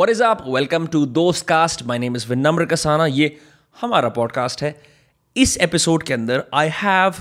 [0.00, 0.40] What is up?
[0.48, 1.82] Welcome to Dostcast.
[1.86, 3.06] My name is Vinamr Kasana.
[3.08, 3.36] ये
[3.80, 4.82] हमारा podcast है
[5.36, 7.14] इस एपिसोड के अंदर I have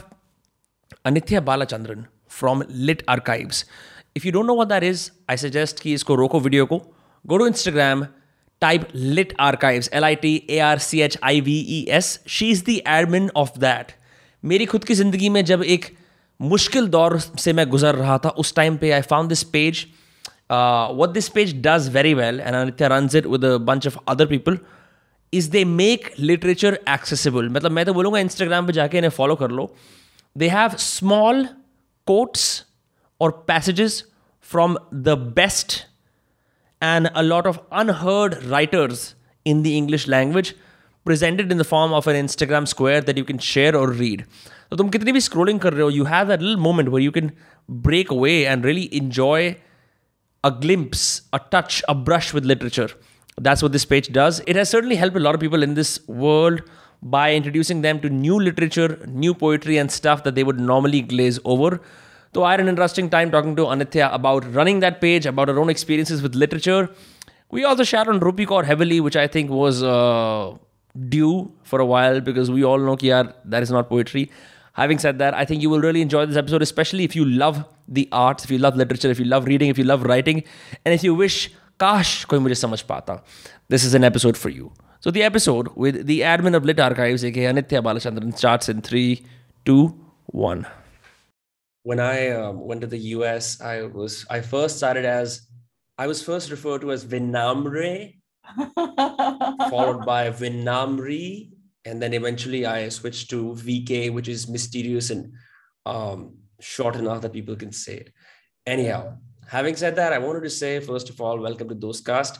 [1.06, 3.66] Anitya Balachandran from Lit Archives
[4.18, 6.78] if you don't know what that is I suggest कि इसको रोको video को
[7.28, 8.08] go to Instagram
[8.62, 12.50] type Lit Archives L I T A R C H I V E S she
[12.52, 13.92] is the admin of that
[14.44, 15.98] मेरी खुद की ज़िंदगी में जब एक
[16.42, 19.88] मुश्किल दौर से मैं गुजर रहा था, उस टाइम पे I found this page
[20.53, 24.27] what this page does very well, and Anitya runs it with a bunch of other
[24.27, 24.57] people,
[25.33, 27.51] is they make literature accessible.
[27.57, 29.75] मतलब मैं तो बोलूँगा इंस्टाग्राम पे जाके इन्हें फॉलो कर लो
[30.39, 31.45] दे हैव स्मॉल
[32.07, 32.47] कोट्स
[33.21, 34.03] और passages
[34.51, 35.85] from the best
[36.81, 39.01] and a lot of unheard writers
[39.45, 40.51] in the English language
[41.05, 44.23] presented in the form of an Instagram square that you can share or read.
[44.71, 47.15] So तुम कितनी भी scrolling कर रहे हो, you have that little moment where you
[47.17, 47.33] can
[47.89, 49.57] break away and really enjoy
[50.44, 52.90] a glimpse, a touch, a brush with literature.
[53.40, 54.42] That's what this page does.
[54.46, 56.62] It has certainly helped a lot of people in this world
[57.02, 61.40] by introducing them to new literature, new poetry, and stuff that they would normally glaze
[61.44, 61.82] over.
[62.34, 65.60] So I had an interesting time talking to Anitya about running that page, about her
[65.60, 66.90] own experiences with literature.
[67.52, 70.56] We also shared on Rupi Kaur heavily, which I think was uh,
[71.10, 74.32] due for a while because we all know ki yaar, that is not poetry.
[74.74, 77.64] Having said that, I think you will really enjoy this episode, especially if you love
[77.88, 80.44] the arts, if you love literature, if you love reading, if you love writing,
[80.84, 83.22] and if you wish, kash, koi mujhe samajh pata.
[83.70, 84.72] This is an episode for you.
[85.00, 89.26] So the episode with the admin of Lit Archives, aka Anitya Balachandran, starts in three,
[89.64, 89.94] two,
[90.28, 90.66] one.
[91.84, 95.42] When I um, went to the US, I was I first started as
[96.00, 98.16] I was first referred to as Vinamre,
[99.70, 101.53] followed by Vinamri,
[101.86, 105.34] and then eventually I switched to VK, which is mysterious and
[105.86, 108.14] um, short enough that people can say it.
[108.66, 109.18] Anyhow,
[109.48, 112.40] having said that, I wanted to say first of all, welcome to Dostcast.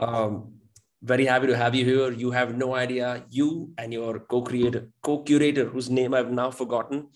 [0.00, 0.54] Um,
[1.02, 2.10] very happy to have you here.
[2.12, 3.24] You have no idea.
[3.30, 7.08] You and your co-creator, co-curator, whose name I've now forgotten.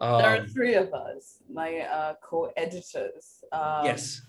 [0.00, 3.44] Um, there are three of us, my uh, co-editors.
[3.52, 4.20] Um, yes.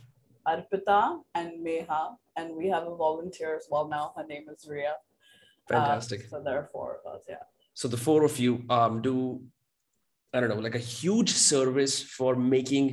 [0.47, 4.13] Arpita and Meha, and we have a volunteer as well now.
[4.15, 4.93] Her name is Ria.
[5.69, 6.21] Fantastic.
[6.21, 7.43] Um, so there are four of us, yeah.
[7.73, 9.41] so the four of you um, do
[10.33, 12.85] i don't know like a huge service for making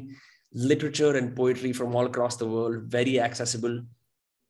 [0.53, 3.81] literature and poetry from all across the world very accessible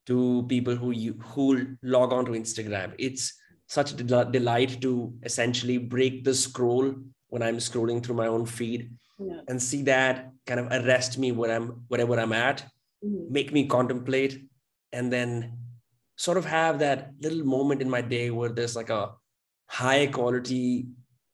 [0.06, 1.46] to people who you who
[1.82, 3.24] log on to instagram it's
[3.68, 4.92] such a del- delight to
[5.22, 6.94] essentially break the scroll
[7.28, 8.82] when i'm scrolling through my own feed
[9.18, 9.40] Yeah.
[9.48, 12.58] and see that kind of arrest me where i'm wherever i'm at
[13.04, 13.30] Mhm.
[13.38, 14.34] make me contemplate
[14.92, 15.30] and then
[16.16, 19.12] sort of have that little moment in my day where there's like a
[19.68, 20.86] high quality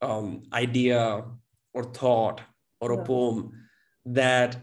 [0.02, 1.24] um, idea
[1.74, 2.41] or thought
[2.80, 3.52] or a poem
[4.06, 4.56] that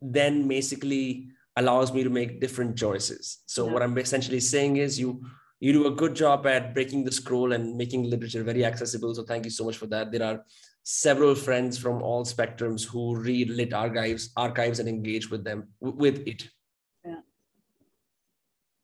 [0.00, 3.38] then basically allows me to make different choices.
[3.46, 3.72] So Yeah.
[3.72, 5.22] what i'm essentially saying is you
[5.58, 9.14] you do a good job at breaking the scroll and making literature very accessible.
[9.14, 10.10] So thank you so much for that.
[10.10, 10.42] There are
[10.84, 16.26] several friends from all spectrums who read lit archives archives and engage with them with
[16.26, 16.48] it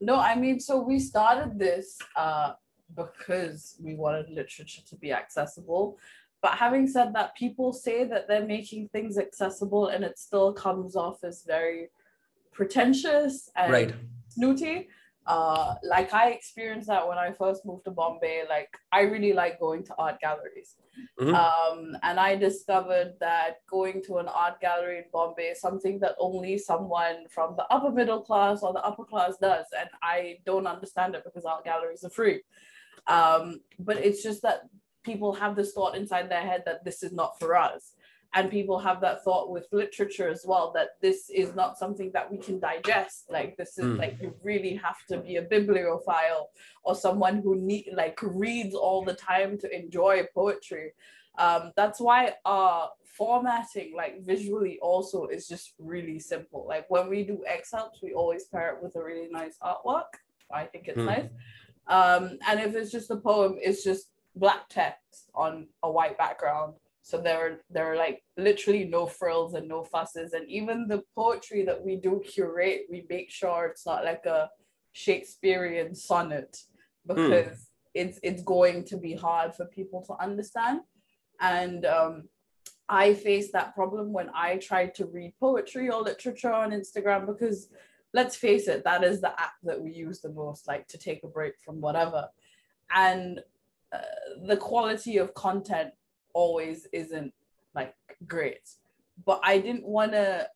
[0.01, 2.53] No, I mean, so we started this uh,
[2.95, 5.99] because we wanted literature to be accessible.
[6.43, 10.95] But having said that, people say that they're making things accessible and it still comes
[10.95, 11.89] off as very
[12.53, 13.95] pretentious and right
[14.29, 14.89] snooty.
[15.27, 18.45] Uh, like I experienced that when I first moved to Bombay.
[18.49, 20.77] Like I really like going to art galleries,
[21.19, 21.35] Mhm.
[21.35, 26.15] um, and I discovered that going to an art gallery in Bombay is something that
[26.21, 30.69] only someone from the upper middle class or the upper class does, and I don't
[30.69, 32.43] understand it because art galleries are free.
[33.09, 34.63] Um, but it's just that
[35.03, 37.96] people have this thought inside their head that this is not for us
[38.37, 42.31] and people have that thought with literature as well that this is not something that
[42.31, 43.31] we can digest.
[43.31, 43.99] Like this is Mm.
[43.99, 46.51] like you really have to be a bibliophile
[46.85, 50.93] or someone who need like reads all the time to enjoy poetry.
[51.39, 52.89] Um, that's why uh
[53.21, 56.67] formatting like visually also is just really simple.
[56.69, 60.11] Like when we do excerpts we always pair it with a really nice artwork.
[60.53, 61.07] I think it's Mm.
[61.15, 61.31] nice.
[61.89, 64.05] Um, and if it's just a poem it's just
[64.45, 65.53] black text on
[65.83, 66.75] a white background
[67.07, 70.33] so there are there are like literally no frills and no fusses.
[70.33, 74.51] And even the poetry that we do curate we make sure it's not like a
[74.91, 76.57] shakespearean sonnet
[77.07, 80.81] because it's it's going to be hard for people to understand.
[81.41, 82.25] And um
[82.89, 87.69] i face that problem when i try to read poetry or literature on instagram because
[88.15, 91.23] let's face it that is the app that we use the most like to take
[91.25, 92.29] a break from whatever.
[92.95, 93.41] And
[93.93, 93.99] uh,
[94.47, 95.91] the quality of content
[96.41, 97.33] always isn't
[97.75, 97.95] like
[98.27, 98.67] great
[99.29, 100.47] but i didn't want to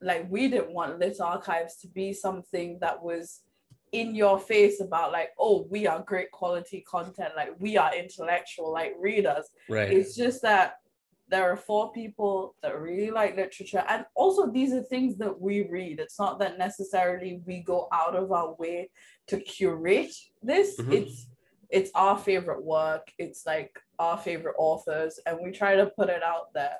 [0.00, 3.42] like we didn't want lit archives to be something that was
[3.92, 8.72] in your face about like, oh, we are great quality content, like we are intellectual,
[8.72, 9.50] like readers.
[9.68, 9.92] Right.
[9.92, 10.76] It's just that
[11.28, 15.68] there are four people that really like literature, and also these are things that we
[15.68, 16.00] read.
[16.00, 18.90] It's not that necessarily we go out of our way
[19.28, 20.78] to curate this.
[20.78, 20.92] Mhm.
[20.92, 21.26] It's
[21.72, 23.10] it's our favorite work.
[23.18, 26.76] It's like our favorite authors, and we try to put it out there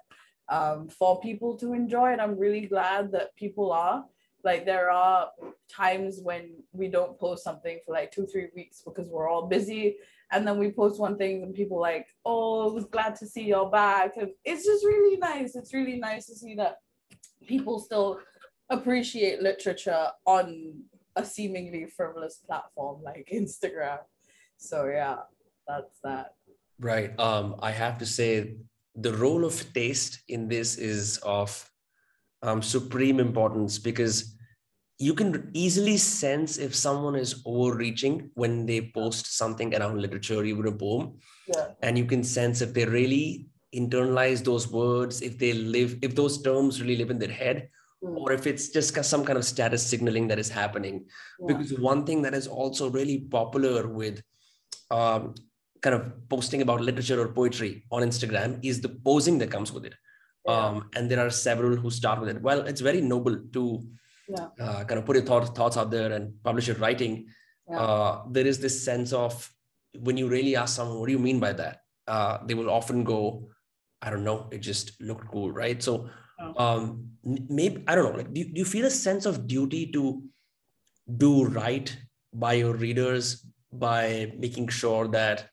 [0.48, 2.12] um, for people to enjoy.
[2.12, 4.04] And I'm really glad that people are.
[4.44, 5.30] Like there are
[5.70, 9.96] times when we don't post something for like two, three weeks because we're all busy.
[10.32, 13.44] And then we post one thing and people like, oh, I was glad to see
[13.44, 14.16] you're back.
[14.16, 15.54] And it's just really nice.
[15.54, 16.78] It's really nice to see that
[17.46, 18.18] people still
[18.68, 20.74] appreciate literature on
[21.16, 23.98] a seemingly frivolous platform like Instagram.
[24.62, 25.16] So yeah,
[25.66, 26.34] that's that.
[26.78, 27.18] Right.
[27.18, 28.56] Um, I have to say
[28.94, 31.50] the role of taste in this is of
[32.42, 34.36] um, supreme importance because
[34.98, 40.66] you can easily sense if someone is overreaching when they post something around literature, even
[40.66, 41.18] a poem,
[41.48, 41.66] Yeah.
[41.82, 46.40] and you can sense if they really internalize those words, if they live, if those
[46.42, 47.68] terms really live in their head,
[48.04, 51.06] Mm, or if it's just some kind of status signaling that is happening.
[51.38, 51.46] yeah.
[51.46, 54.20] Because one thing that is also really popular with
[54.96, 55.34] um,
[55.84, 59.84] kind of posting about literature or poetry on Instagram is the posing that comes with
[59.90, 59.94] it.
[60.46, 60.52] Yeah.
[60.52, 62.40] Um, and there are several who start with it.
[62.48, 63.64] Well, it's very noble to
[64.28, 64.46] Yeah.
[64.64, 67.14] uh, kind of put your thoughts thoughts out there and publish your writing.
[67.70, 67.80] Yeah.
[67.84, 69.32] Uh, there is this sense of
[70.08, 71.74] when you really ask someone, what do you mean by that?
[72.14, 73.18] Uh, they will often go,
[74.04, 75.82] I don't know, it just looked cool, right?
[75.88, 76.08] So
[76.64, 76.82] um,
[77.60, 80.22] maybe, I don't know, like, do, do you feel a sense of duty to
[81.24, 81.94] do right
[82.34, 85.48] by your readers by making sure that,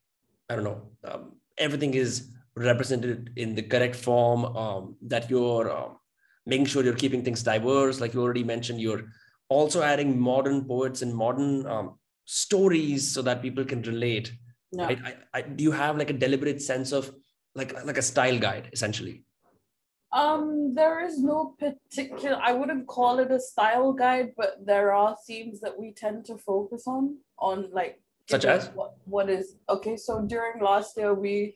[0.50, 5.98] I don't know, um, everything is represented in the correct form, um, that you're um,
[6.46, 9.06] making sure you're keeping things diverse, like you already mentioned, you're
[9.50, 14.34] also adding modern poets and modern um, stories so that people can relate.
[14.72, 14.86] Yeah.
[14.86, 15.00] Right?
[15.04, 17.12] I, I, do you have like a deliberate sense of
[17.56, 19.24] like like a style guide essentially?
[20.12, 25.16] Um, there is no particular, I wouldn't call it a style guide, but there are
[25.28, 28.70] themes that we tend to focus on, on like Such as?
[28.70, 29.98] what, what is okay.
[29.98, 31.56] So during last year, we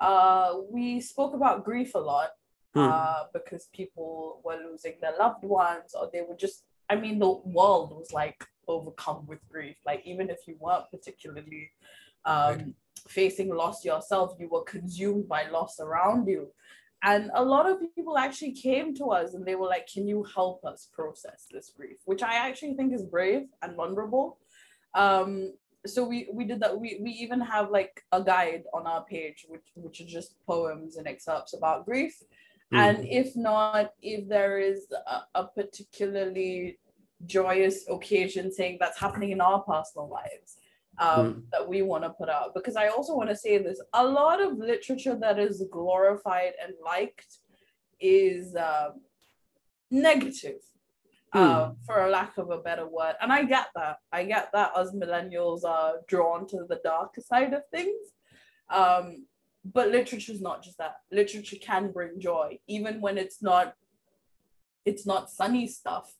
[0.00, 2.30] uh we spoke about grief a lot
[2.74, 2.88] Hmm.
[2.90, 7.30] uh because people were losing their loved ones or they were just I mean the
[7.58, 9.76] world was like overcome with grief.
[9.84, 11.70] Like even if you weren't particularly
[12.24, 12.66] um Right.
[13.08, 16.48] facing loss yourself, you were consumed by loss around you.
[17.04, 20.22] And a lot of people actually came to us and they were like, Can you
[20.22, 21.98] help us process this grief?
[22.04, 24.38] Which I actually think is brave and vulnerable.
[24.94, 25.54] Um,
[25.86, 26.78] so we we did that.
[26.78, 30.96] We we even have like a guide on our page, which which are just poems
[30.96, 32.14] and excerpts about grief.
[32.70, 32.76] Hmm.
[32.78, 36.78] And if not, if there is a, a particularly
[37.26, 40.56] joyous occasion saying that's happening in our personal lives
[40.98, 42.54] um, that we want to put out.
[42.54, 46.74] Because I also want to say this a lot of literature that is glorified and
[46.84, 47.38] liked
[48.00, 49.00] is um,
[49.90, 50.60] negative.
[51.34, 53.96] Uh, for a lack of a better word, and I get that.
[54.12, 58.12] I get that as millennials are drawn to the darker side of things.
[58.68, 59.26] Um,
[59.64, 60.96] but literature is not just that.
[61.10, 63.74] Literature can bring joy, even when it's not.
[64.84, 66.12] It's not sunny stuff.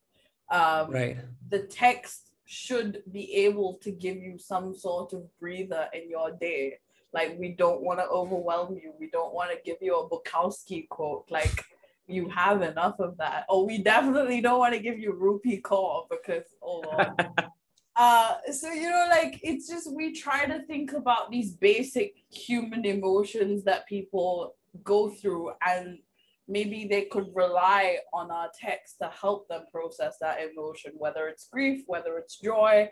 [0.51, 1.17] Um, Right.
[1.49, 6.79] the text should be able to give you some sort of breather in your day.
[7.13, 8.95] Like we don't want to overwhelm you.
[8.99, 11.25] We don't want to give you a Bukowski quote.
[11.31, 11.62] Like
[12.07, 13.45] you have enough of that.
[13.49, 17.29] Or we definitely don't want to give you Rupi Kaur because oh Lord.
[17.97, 22.87] uh so you know like it's just we try to think about these basic human
[22.87, 25.99] emotions that people go through and
[26.49, 31.49] maybe they could rely on our text to help them process that emotion whether it's
[31.53, 32.89] grief whether it's joy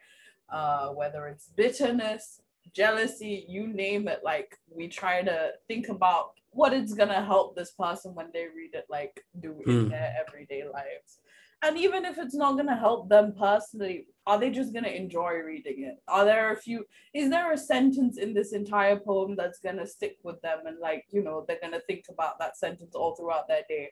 [0.52, 2.42] uh whether it's bitterness
[2.74, 7.72] jealousy you name it like we try to think about what it's gonna help this
[7.72, 9.88] person when they read it like do in Hmm.
[9.88, 11.20] their everyday lives.
[11.62, 15.84] And even if it's not to help them personally are they just to enjoy reading
[15.84, 15.96] it?
[16.08, 16.84] Are there a few
[17.14, 21.04] is there a sentence in this entire poem that's to stick with them and like
[21.10, 23.90] you know they're to think about that sentence all throughout their day?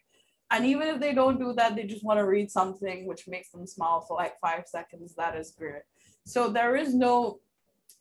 [0.50, 3.50] And even if they don't do that they just want to read something which makes
[3.50, 5.82] them smile for like five seconds that is great.
[6.24, 7.40] So there is no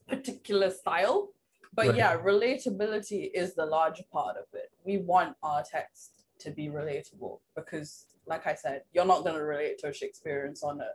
[0.07, 1.29] particular style
[1.73, 1.97] but Right.
[1.97, 7.39] yeah relatability is the larger part of it we want our text to be relatable
[7.55, 10.93] because like i said you're not going to relate to a shakespearean sonnet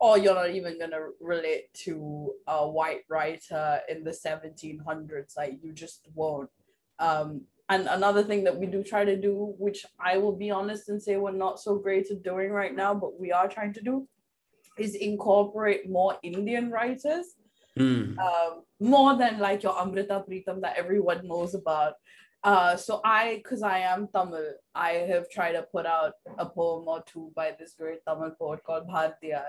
[0.00, 5.58] or you're not even going to relate to a white writer in the 1700s like
[5.62, 6.50] you just won't
[6.98, 10.88] um and another thing that we do try to do which i will be honest
[10.90, 13.80] and say we're not so great at doing right now but we are trying to
[13.80, 14.06] do
[14.78, 17.36] is incorporate more Indian writers,
[17.76, 18.16] Hmm.
[18.18, 21.94] um, more than like your Amrita Pritam that everyone knows about.
[22.44, 26.86] Uh, so I, because I am Tamil, I have tried to put out a poem
[26.86, 29.46] or two by this great Tamil poet called Bhartiyar.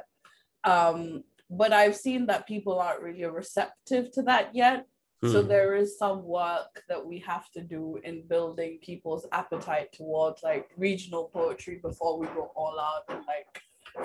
[0.64, 4.86] Um, but I've seen that people aren't really receptive to that yet.
[5.24, 5.48] So Hmm.
[5.48, 10.70] there is some work that we have to do in building people's appetite towards like
[10.78, 13.62] regional poetry before we go all out and like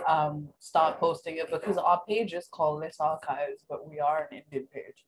[0.07, 4.39] um start posting it because our page is called Lit Archives, but we are an
[4.43, 5.05] Indian page.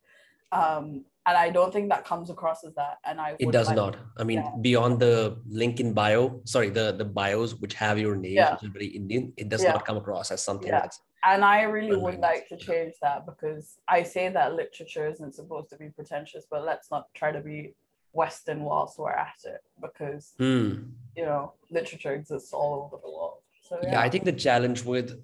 [0.50, 2.98] Um, and I don't think that comes across as that.
[3.04, 3.96] And I It does like- not.
[4.18, 4.50] I mean, yeah.
[4.60, 8.52] beyond the link in bio, sorry, the the bios which have your name, Yeah.
[8.54, 9.72] which is very Indian, it does Yeah.
[9.72, 10.80] not come across as something Yeah.
[10.80, 15.34] that's And I really would like to change that because I say that literature isn't
[15.40, 17.58] supposed to be pretentious, but let's not try to be
[18.12, 20.70] Western whilst we're at it because Hmm.
[21.16, 23.41] you know literature exists all over the world.
[23.72, 24.00] So yeah, yeah.
[24.00, 25.18] i think the challenge with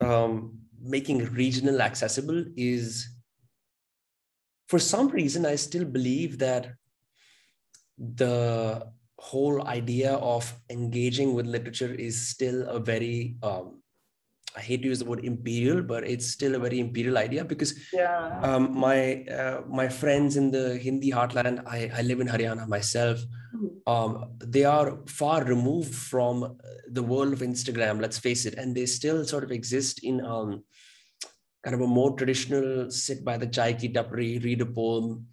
[0.00, 3.08] um, making regional accessible is
[4.68, 6.72] for some reason i still believe that
[7.98, 13.82] the whole idea of engaging with literature is still a very um,
[14.56, 17.72] i hate to use the word imperial but it's still a very imperial idea because
[17.92, 18.98] yeah, um, my
[19.38, 23.18] uh, my friends in the hindi heartland I, I live in haryana myself
[23.56, 23.68] Mhm.
[23.92, 24.12] um,
[24.54, 26.58] they are far removed from
[26.96, 30.64] the world of Instagram, let's face it, and they still sort of exist in um,
[31.64, 35.26] kind of a more traditional sit by the chai ki tapri, read a poem.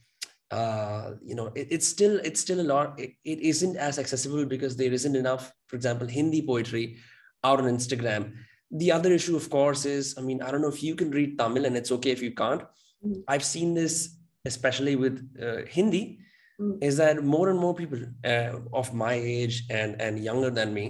[0.52, 3.00] Uh, you know, it, it's still it's still a lot.
[3.00, 6.98] It, it isn't as accessible because there isn't enough, for example, Hindi poetry
[7.44, 8.34] out on Instagram.
[8.72, 11.38] The other issue, of course, is I mean, I don't know if you can read
[11.38, 12.64] Tamil, and it's okay if you can't.
[13.06, 13.24] Mhm.
[13.28, 16.20] I've seen this especially with uh, Hindi
[16.60, 16.84] Mhm.
[16.84, 20.86] is that more and more people uh, of my age and and younger than me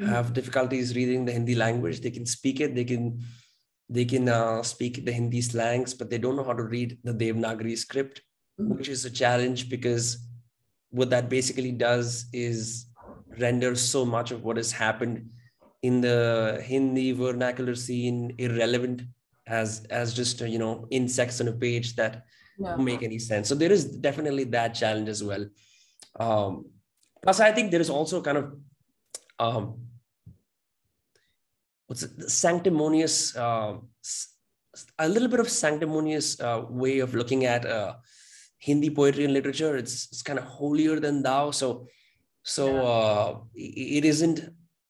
[0.00, 0.08] Mhm.
[0.14, 2.00] have difficulties reading the Hindi language.
[2.00, 2.74] They can speak it.
[2.74, 3.04] They can
[3.96, 7.14] they can uh, speak the Hindi slangs, but they don't know how to read the
[7.22, 8.16] Devanagari script,
[8.60, 8.76] Mhm.
[8.76, 10.06] which is a challenge because
[10.90, 12.86] what that basically does is
[13.38, 15.16] render so much of what has happened
[15.86, 16.18] in the
[16.68, 19.02] Hindi vernacular scene irrelevant
[19.58, 19.68] as
[20.00, 22.14] as just you know insects on a page that
[22.88, 23.48] make any sense.
[23.48, 25.44] So there is definitely that challenge as well.
[26.18, 26.50] Um,
[27.22, 28.46] plus, I think there is also kind of
[29.38, 29.64] um,
[31.86, 33.74] what's it, sanctimonious, uh,
[34.98, 37.94] a little bit of sanctimonious uh, way of looking at uh,
[38.58, 39.76] Hindi poetry and literature.
[39.76, 41.50] It's, it's kind of holier than thou.
[41.50, 41.88] So,
[42.42, 44.40] so uh, it isn't,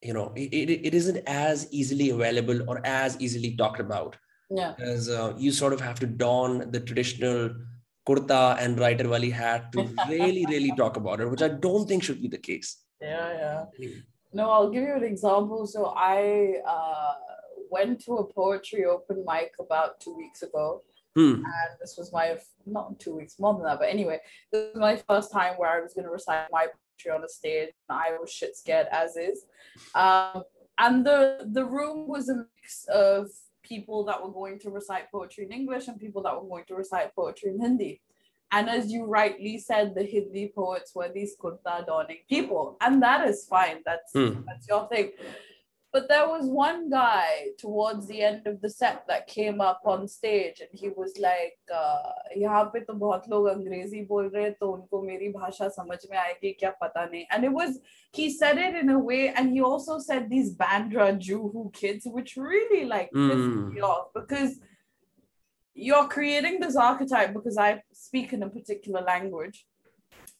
[0.03, 4.17] you know, it, it, it isn't as easily available or as easily talked about
[4.51, 4.75] yeah.
[4.77, 7.51] because uh, you sort of have to don the traditional
[8.09, 12.03] kurta and writer wali hat to really, really talk about it, which I don't think
[12.03, 12.83] should be the case.
[13.01, 13.65] Yeah, yeah.
[13.79, 14.03] Anyway.
[14.33, 15.67] No, I'll give you an example.
[15.67, 17.15] So I uh,
[17.71, 20.83] went to a poetry open mic about two weeks ago,
[21.17, 21.37] Hmm.
[21.37, 22.37] and this was my
[22.67, 24.21] not two weeks more than that, but anyway,
[24.53, 26.67] this was my first time where I was going to recite my
[27.13, 29.45] on a stage, and I was shit scared as is.
[29.95, 30.43] Um,
[30.79, 33.29] and the the room was a mix of
[33.63, 36.75] people that were going to recite poetry in English and people that were going to
[36.75, 38.01] recite poetry in Hindi.
[38.53, 43.29] And as you rightly said, the Hindi poets were these kurta donning people, and that
[43.29, 43.79] is fine.
[43.85, 44.43] That's Hmm.
[44.47, 45.13] that's your thing.
[45.96, 50.08] But there was one guy towards the end of the set that came up on
[50.08, 54.54] stage and he was like, uh, यहाँ पे तो बहुत लोग अंग्रेजी बोल रहे हैं
[54.60, 57.26] तो उनको मेरी भाषा समझ में आएगी क्या पता नहीं.
[57.30, 57.80] And it was,
[58.14, 62.38] he said it in a way and he also said these Bandra Juhu kids, which
[62.38, 63.74] really like pissed Mm.
[63.74, 64.62] me off because
[65.74, 69.66] you're creating this archetype because I speak in a particular language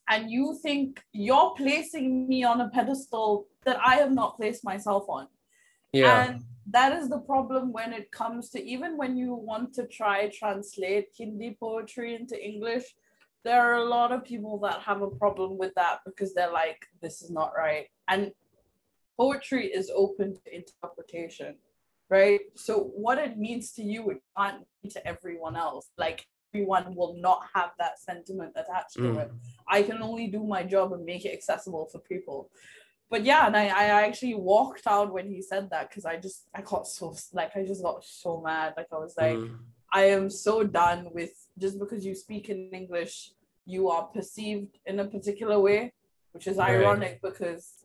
[0.10, 5.10] and you think you're placing me on a pedestal that I have not placed myself
[5.10, 5.28] on.
[5.97, 6.25] Yeah.
[6.25, 10.29] And that is the problem when it comes to even when you want to try
[10.29, 12.87] translate Hindi poetry into English,
[13.45, 16.81] there are a lot of people that have a problem with that because they're like,
[17.01, 17.87] this is not right.
[18.09, 18.33] And
[19.17, 21.55] poetry is open to interpretation,
[22.11, 22.41] right?
[22.57, 25.91] So what it means to you, it can't mean to everyone else.
[25.97, 29.19] Like everyone will not have that sentiment attached to Mm.
[29.23, 29.31] it.
[29.69, 32.51] I can only do my job and make it accessible for people
[33.11, 36.49] but yeah, and I, I actually walked out when he said that because I just
[36.55, 38.75] I got so like I just got so mad.
[38.77, 39.59] Like I was like, Mm.
[39.93, 43.31] I am so done with just because you speak in English,
[43.65, 45.93] you are perceived in a particular way,
[46.33, 46.71] which is Right.
[46.77, 47.85] ironic because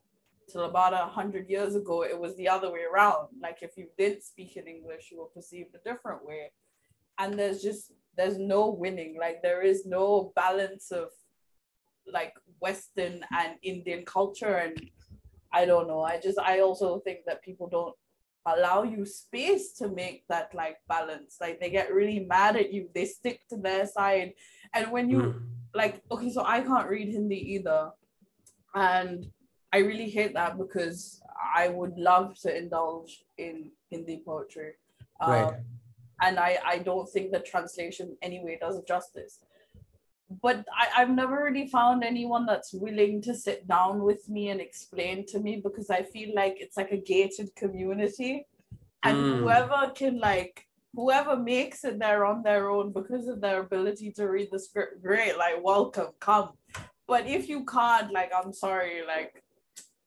[0.49, 3.27] till about a hundred years ago it was the other way around.
[3.41, 6.51] Like if you did speak in English, you were perceived a different way.
[7.19, 9.17] And there's just there's no winning.
[9.19, 11.09] Like there is no balance of
[12.11, 14.75] like Western and Indian culture and
[15.53, 16.01] I don't know.
[16.01, 17.95] I just I also think that people don't
[18.45, 21.37] allow you space to make that like balance.
[21.39, 24.33] Like they get really mad at you, they stick to their side.
[24.73, 25.41] And when you Mm.
[25.73, 27.91] like, okay, so I can't read Hindi either.
[28.73, 29.31] And
[29.71, 31.21] I really hate that because
[31.55, 34.73] I would love to indulge in Hindi poetry.
[35.19, 35.53] Um, Right.
[36.21, 39.39] and I, I don't think the translation anyway does it justice.
[40.41, 44.61] But I, I've never really found anyone that's willing to sit down with me and
[44.61, 48.47] explain to me because I feel like it's like a gated community.
[49.03, 49.39] And Mm.
[49.39, 54.27] whoever can like whoever makes it there on their own because of their ability to
[54.27, 56.49] read the script, great, like welcome, come.
[57.07, 59.43] But if you can't, like I'm sorry, like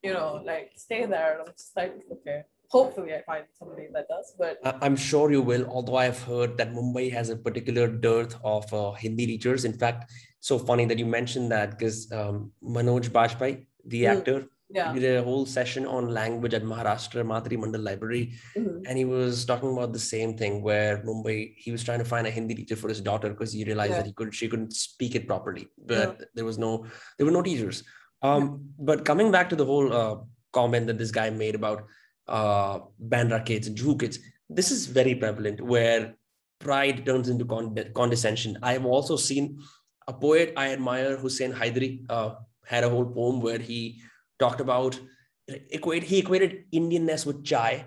[0.03, 1.31] you know, like stay there.
[1.33, 2.43] And I'm just like, okay.
[2.69, 6.73] Hopefully I find somebody that does, but I'm sure you will, although I've heard that
[6.73, 9.65] Mumbai has a particular dearth of uh, Hindi teachers.
[9.65, 14.17] In fact, so funny that you mentioned that because um, Manoj Bajpai, the Mm.
[14.17, 14.91] actor, yeah.
[14.93, 18.33] did a whole session on language at Maharashtra Matri Mandal Library.
[18.57, 18.83] Mhm.
[18.87, 22.25] And he was talking about the same thing where Mumbai, he was trying to find
[22.27, 23.97] a Hindi teacher for his daughter because he realized Yeah.
[23.99, 25.67] that he could she couldn't speak it properly.
[25.77, 26.85] But there was no
[27.17, 27.83] there were no teachers.
[28.23, 30.15] Um, but coming back to the whole uh,
[30.51, 31.83] comment that this guy made about
[32.27, 36.15] uh Bandra kids and Juhu kids, this is very prevalent where
[36.59, 38.57] pride turns into conde- condescension.
[38.61, 39.59] I have also seen
[40.07, 44.01] a poet I admire, Hussain Haidry, uh, had a whole poem where he
[44.39, 44.99] talked about
[45.47, 47.85] equate he equated Indianness with chai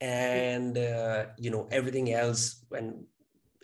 [0.00, 3.04] and uh, you know everything else and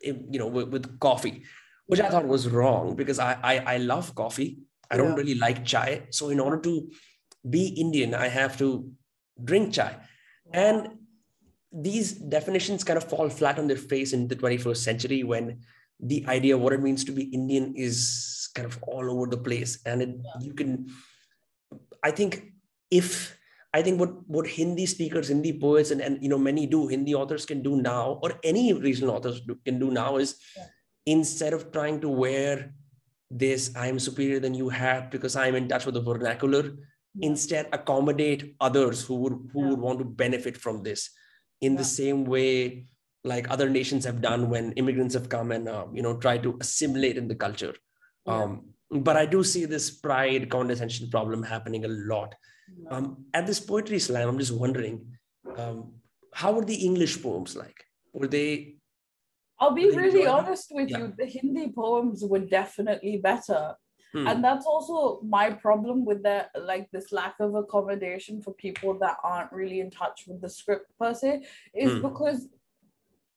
[0.02, 1.42] you know with, with coffee,
[1.86, 4.58] which I thought was wrong because I I, I love coffee.
[4.90, 6.06] I don't really like chai.
[6.10, 6.90] So in order to
[7.48, 8.90] be Indian, I have to
[9.42, 9.96] drink chai.
[10.52, 10.98] And
[11.72, 15.60] these definitions kind of fall flat on their face in the 21st century when
[16.00, 19.36] the idea of what it means to be Indian is kind of all over the
[19.38, 19.78] place.
[19.86, 20.10] And it,
[20.40, 20.86] you can,
[22.02, 22.52] I think,
[22.90, 23.36] if
[23.72, 27.14] I think what what Hindi speakers, Hindi poets, and, and you know many do, Hindi
[27.14, 30.66] authors can do now, or any regional authors do, can do now, is Yeah.
[31.06, 32.72] instead of trying to wear
[33.30, 36.72] this I'm superior than you hat because I'm in touch with the vernacular, Yeah.
[37.20, 41.10] Instead accommodate others who would who would want to benefit from this
[41.60, 42.86] in the same way
[43.22, 46.56] like other nations have done when immigrants have come and uh, you know try to
[46.60, 47.74] assimilate in the culture.
[48.26, 52.34] Um, but i do see this pride condescension problem happening a lot.
[52.90, 55.06] Um, at this poetry slam i'm just wondering
[55.56, 55.92] um,
[56.32, 57.84] how were the english poems like?
[58.12, 58.76] Were they
[59.58, 60.98] I'll be really honest with Yeah.
[60.98, 61.14] you.
[61.16, 63.76] The Hindi poems were definitely better.
[64.14, 68.98] Hmm, And that's also my problem with that, like this lack of accommodation for people
[69.00, 72.02] that aren't really in touch with the script per se, is Hmm.
[72.08, 72.48] because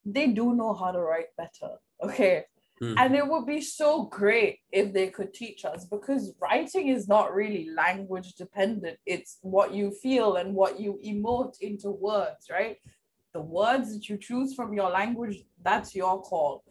[0.06, 1.76] they do know how to write better.
[2.02, 2.46] Okay.
[2.80, 7.08] hmm, And it would be so great if they could teach us because writing is
[7.08, 8.98] not really language dependent.
[9.06, 12.78] It's what you feel and what you emote into words, right?
[13.34, 16.64] The words that you choose from your language, that's your call.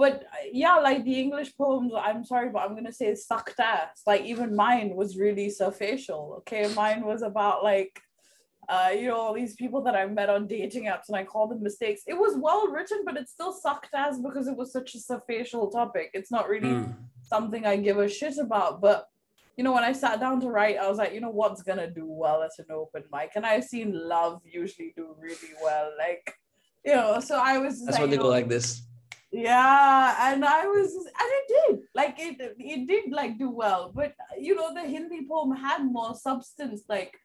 [0.00, 4.00] But uh, yeah, like the English poems, I'm sorry, but I'm gonna say sucked ass.
[4.06, 6.38] Like even mine was really surfacial.
[6.38, 8.00] Okay, mine was about like
[8.66, 11.48] uh, you know, all these people that I've met on dating apps and I call
[11.48, 12.02] them mistakes.
[12.06, 15.70] It was well written, but it still sucked ass because it was such a surfacial
[15.70, 16.10] topic.
[16.14, 18.80] It's not really hmm, something I give a shit about.
[18.80, 19.06] But
[19.58, 21.90] you know, when I sat down to write, I was like, you know, what's gonna
[21.90, 23.32] do well at an open mic?
[23.36, 25.90] And I've seen love usually do really well.
[25.98, 26.32] Like,
[26.86, 28.86] you know, so I was that's like, why they you go know, like this
[29.32, 31.06] yeah, and I was, and
[31.38, 33.92] it did, like it, it did like do well.
[33.94, 36.82] But you know, the Hindi poem had more substance.
[36.88, 37.16] Like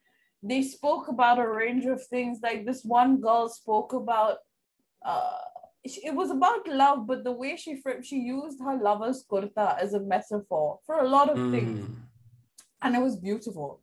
[0.44, 2.40] they spoke about a range of things.
[2.44, 4.38] Like this one girl spoke about,
[5.04, 5.38] uh,
[5.84, 10.00] it was about love, but the way she she used her lover's kurta as a
[10.00, 11.94] metaphor for a lot of things, Hmm,
[12.82, 13.82] and it was beautiful.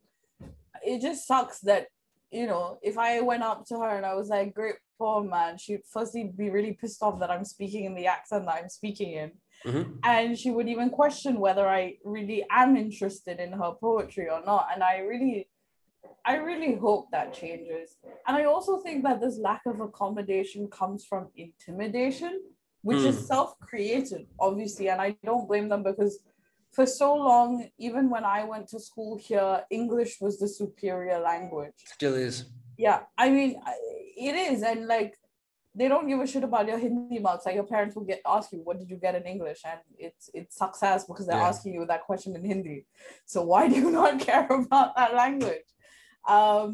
[0.84, 1.86] It just sucks that
[2.32, 5.58] you know, if I went up to her and I was like, great poem, man,
[5.58, 9.12] she'd firstly be really pissed off that I'm speaking in the accent that I'm speaking
[9.12, 9.32] in.
[9.66, 14.42] mhm, And she would even question whether I really am interested in her poetry or
[14.44, 14.68] not.
[14.72, 15.48] And I really,
[16.24, 17.96] I really hope that changes.
[18.26, 22.40] And I also think that this lack of accommodation comes from intimidation,
[22.82, 23.08] which Mm.
[23.08, 24.88] is self created, obviously.
[24.88, 26.18] And I don't blame them because
[26.72, 31.74] for so long, even when I went to school here, English was the superior language.
[31.84, 32.46] Still is.
[32.78, 33.50] Yeah i mean
[34.28, 35.12] it is and like
[35.74, 37.46] they don't give a shit about your hindi marks.
[37.46, 39.60] Like your parents will get ask you what did you get in english?
[39.70, 41.52] And it's it's success because they're Yeah.
[41.52, 42.78] asking you that question in hindi.
[43.26, 45.68] So why do you not care about that language?
[46.36, 46.72] Um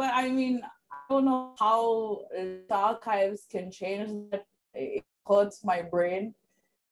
[0.00, 0.56] but i mean
[0.92, 4.44] i don't know how the archives can change that.
[4.74, 6.34] It hurts my brain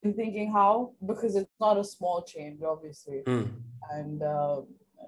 [0.07, 3.47] in thinking how because it's not a small change obviously Hmm.
[3.99, 4.61] and uh,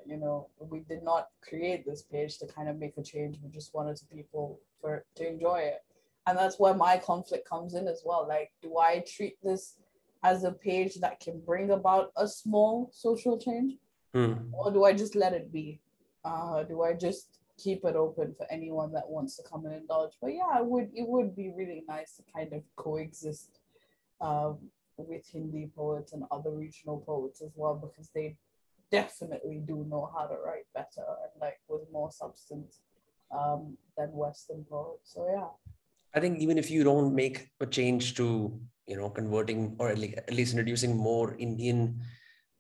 [0.09, 3.39] you know, we did not create this page to kind of make a change.
[3.43, 5.85] We just wanted people for to enjoy it.
[6.27, 8.27] And that's where my conflict comes in as well.
[8.29, 9.77] Like, do I treat this
[10.25, 13.75] as a page that can bring about a small social change?
[14.15, 14.35] Hmm.
[14.53, 15.81] Or do I just let it be?
[16.25, 20.13] Uh, do I just keep it open for anyone that wants to come and indulge?
[20.21, 23.61] But yeah, it would it would be really nice to kind of coexist
[24.21, 24.59] um,
[25.07, 28.37] with Hindi poets and other regional poets as well because they
[28.91, 32.81] definitely do know how to write better and like with more substance
[33.37, 35.13] um, than Western poets.
[35.15, 35.49] So yeah.
[36.15, 39.99] I think even if you don't make a change to you know converting or at
[39.99, 42.01] least, introducing more Indian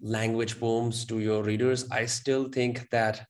[0.00, 3.26] language poems to your readers, I still think that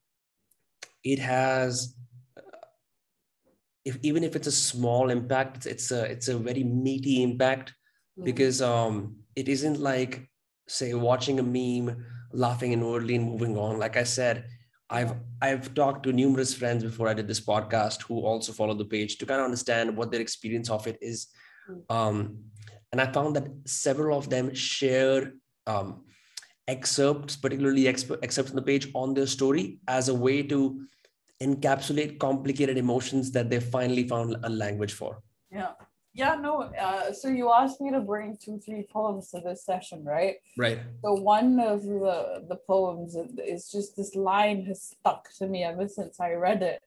[1.04, 1.94] it has
[3.88, 7.72] if even if it's a small impact, it's, a it's a very meaty impact.
[8.24, 10.28] Because um it isn't like
[10.66, 14.44] say watching a meme laughing inwardly and moving on like i said
[14.90, 18.85] i've i've talked to numerous friends before i did this podcast who also follow the
[18.85, 21.28] page to kind of understand what their experience of it is
[21.70, 21.83] Mm.
[21.94, 22.38] um
[22.92, 25.35] and i found that several of them share
[25.66, 26.04] um
[26.66, 30.61] excerpts particularly exp- excerpts on the page on their story as a way to
[31.42, 35.72] encapsulate complicated emotions that they finally found a language for Yeah.
[36.18, 36.52] Yeah, no.
[36.87, 40.37] Uh, so you asked me to bring two, three poems to this session, right?
[40.64, 43.11] right So one of the the poems
[43.54, 46.81] is just this line has stuck to me ever since I read it.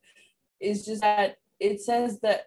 [0.60, 2.42] Is just that it says that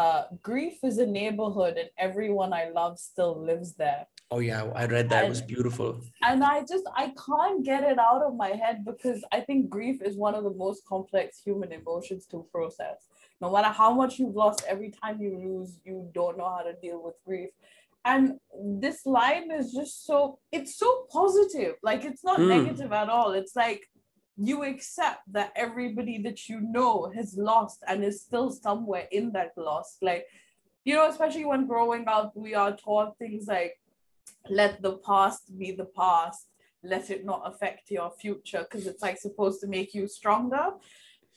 [0.00, 4.04] uh, grief is a neighborhood and everyone I love still lives there.
[4.34, 5.90] oh yeah i read that it was beautiful
[6.28, 9.98] And I just I can't get it out of my head because I think grief
[10.08, 12.98] is one of the most complex human emotions to process.
[13.42, 16.74] No matter how much you've lost, every time you lose, you don't know how to
[16.74, 17.50] deal with grief.
[18.04, 18.38] And
[18.80, 21.74] this line is just so it's so positive.
[21.82, 22.48] Like it's not Mm.
[22.56, 23.32] negative at all.
[23.32, 23.82] It's like
[24.36, 29.52] you accept that everybody that you know has lost and is still somewhere in that
[29.56, 29.98] loss.
[30.00, 30.24] Like,
[30.84, 33.74] you know, especially when growing up, we are taught things like
[34.48, 36.46] let the past be the past
[36.84, 40.66] let it not affect your future because it's like supposed to make you stronger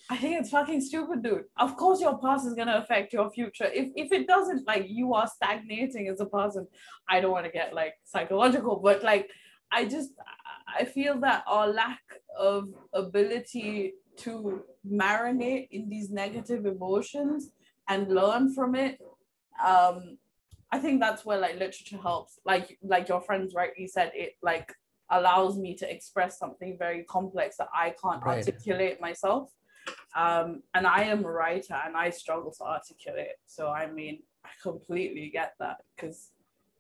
[0.10, 3.30] i think it's fucking stupid dude of course your past is going to affect your
[3.32, 6.68] future if, if it doesn't like you are stagnating as a person
[7.10, 9.30] i don't want to get like psychological but like
[9.72, 10.12] i just
[10.80, 12.02] i feel that our lack
[12.38, 17.52] of ability to marinate in these negative emotions
[17.88, 19.00] and learn from it
[19.64, 20.18] um
[20.72, 22.40] I think that's where like literature helps.
[22.46, 24.74] Like like your friends rightly said, it like
[25.10, 28.40] allows me to express something very complex that I can't Right.
[28.40, 29.52] articulate myself.
[30.16, 33.36] Um, and I am a writer and I struggle to articulate.
[33.46, 36.32] So I mean, I completely get that because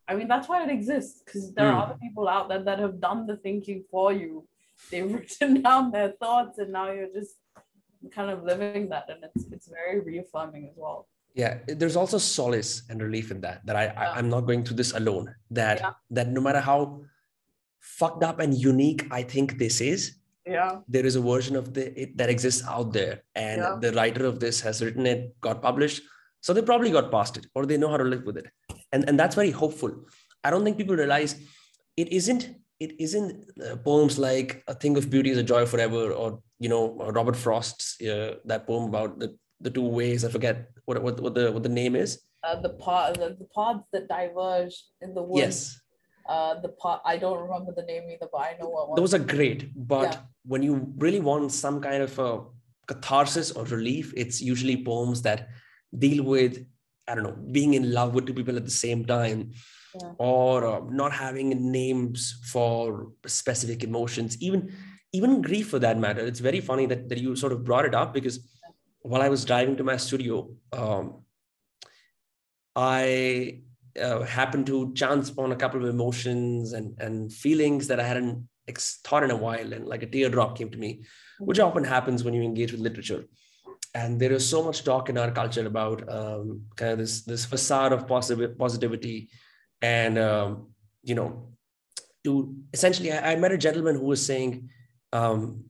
[0.07, 1.77] I mean that's why it exists because there Hmm.
[1.77, 4.47] are other people out there that have done the thinking for you.
[4.91, 7.35] They've written down their thoughts and now you're just
[8.13, 10.99] kind of living that and it's it's very reaffirming as well.
[11.41, 14.77] yeah there's also solace and relief in that that i, I i'm not going through
[14.81, 15.25] this alone
[15.59, 15.93] that Yeah.
[16.17, 16.79] that no matter how
[17.99, 20.01] fucked up and unique i think this is
[20.45, 20.79] Yeah.
[20.87, 23.77] there is a version of the it that exists out there and Yeah.
[23.81, 26.03] the writer of this has written it got published
[26.41, 28.47] so they probably got past it or they know how to live with it
[28.91, 29.91] and and that's very hopeful
[30.43, 31.35] i don't think people realize
[31.97, 32.43] it isn't
[32.79, 36.27] it isn't uh, poems like a thing of beauty is a joy forever or
[36.59, 36.83] you know
[37.17, 39.29] robert frost's uh, that poem about the
[39.61, 42.73] the two ways i forget what what, what the what the name is uh, the
[42.85, 45.41] pod the, the pods that diverge in the woods.
[45.45, 45.81] yes
[46.27, 48.95] Uh, the pod I don't remember the name either, but I know what one.
[48.99, 50.21] those are great but Yeah.
[50.51, 52.29] when you really want some kind of a
[52.91, 55.49] catharsis or relief it's usually poems that
[56.05, 56.53] deal with
[57.07, 59.39] i don't know being in love with two people at the same time
[60.01, 60.11] Yeah.
[60.17, 62.19] or uh, not having names
[62.51, 64.61] for specific emotions even
[65.19, 67.95] even grief for that matter it's very funny that, that you sort of brought it
[68.01, 68.37] up because
[69.11, 70.35] while i was driving to my studio
[70.81, 71.05] um,
[72.75, 73.61] i
[74.01, 78.47] uh, happened to chance upon a couple of emotions and and feelings that i hadn't
[78.67, 81.01] ex- thought in a while and like a teardrop came to me
[81.39, 83.25] which often happens when you engage with literature.
[83.93, 87.45] And there is so much talk in our culture about um, kind of this this
[87.45, 89.29] facade of positive positivity
[89.81, 90.67] and um,
[91.03, 91.49] you know
[92.25, 94.69] to essentially I, I met a gentleman who was saying
[95.13, 95.63] um,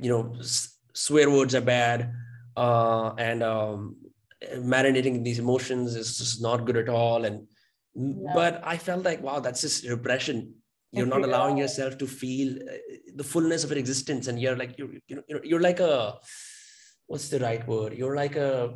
[0.00, 2.12] you know s- swear words are bad
[2.56, 3.96] uh, and um,
[4.56, 7.46] marinating in these emotions is just not good at all and
[7.94, 8.34] Yeah.
[8.34, 10.36] but i felt like wow that's just repression
[10.92, 12.76] you're not allowing yourself to feel uh,
[13.20, 16.18] the fullness of your existence and you're like you're you know you're, like a
[17.08, 18.74] what's the right word you're like a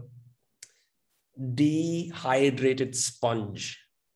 [1.63, 3.65] dehydrated sponge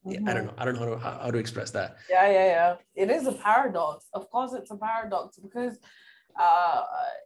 [0.06, 0.54] I don't know.
[0.56, 1.96] I don't know how, how to express that.
[2.08, 2.74] Yeah, yeah, yeah.
[2.94, 4.06] It is a paradox.
[4.14, 5.78] Of course, it's a paradox because
[6.38, 6.82] uh,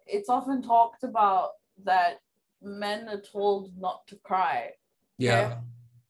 [0.06, 1.50] it's often talked about
[1.84, 2.18] that
[2.62, 4.70] men are told not to cry.
[5.18, 5.58] Yeah.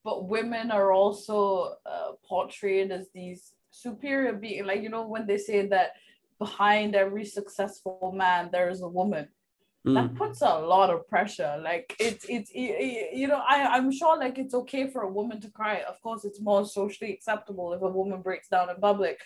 [0.04, 4.66] But women are also uh, portrayed as these superior being.
[4.66, 5.92] Like, you know, when they say that
[6.38, 9.28] behind every successful man, there is a woman.
[9.86, 9.94] Mm.
[9.94, 11.58] That puts a lot of pressure.
[11.60, 15.50] Like it's it's you know I I'm sure like it's okay for a woman to
[15.50, 15.82] cry.
[15.88, 19.18] Of course, it's more socially acceptable if a woman breaks down in public,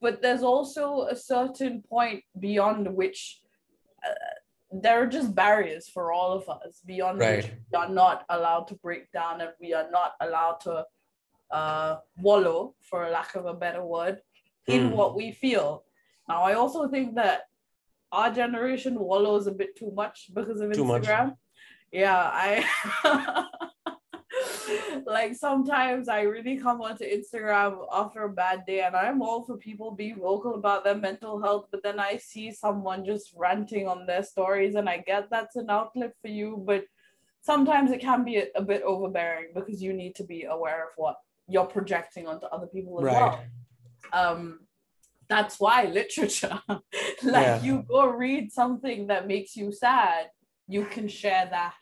[0.00, 3.42] but there's also a certain point beyond which
[4.06, 4.37] uh,
[4.70, 7.36] there are just barriers for all of us beyond Right.
[7.44, 10.84] which we are not allowed to break down and we are not allowed to
[11.50, 14.20] uh, wallow, for lack of a better word,
[14.66, 14.96] in Mm.
[14.96, 15.84] what we feel.
[16.28, 17.44] Now, I also think that
[18.12, 21.04] our generation wallows a bit too much because of Too much.
[21.04, 21.36] Instagram.
[21.90, 22.64] Yeah, I
[25.06, 29.56] like sometimes I really come onto Instagram after a bad day and I'm all for
[29.56, 34.06] people being vocal about their mental health, but then I see someone just ranting on
[34.06, 36.84] their stories and I get that's an outlet for you, but
[37.40, 40.90] sometimes it can be a, a bit overbearing because you need to be aware of
[40.96, 41.16] what
[41.48, 43.20] you're projecting onto other people as Right.
[43.20, 43.44] well.
[44.12, 44.60] Um
[45.28, 46.82] that's why literature like
[47.22, 47.62] Yeah.
[47.62, 50.30] you go read something that makes you sad
[50.66, 51.74] you can share that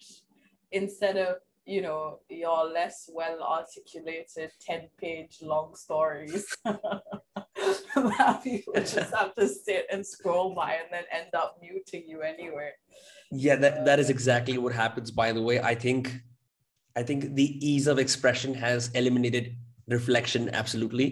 [0.73, 9.13] instead of you know your less well articulated 10 page long stories that people just
[9.13, 12.71] have to sit and scroll by and then end up muting you anyway
[13.33, 15.57] Yeah, that, uh, that is exactly what happens, by the way.
[15.61, 16.03] I think
[16.95, 19.57] I think the ease of expression has eliminated
[19.89, 21.07] reflection absolutely,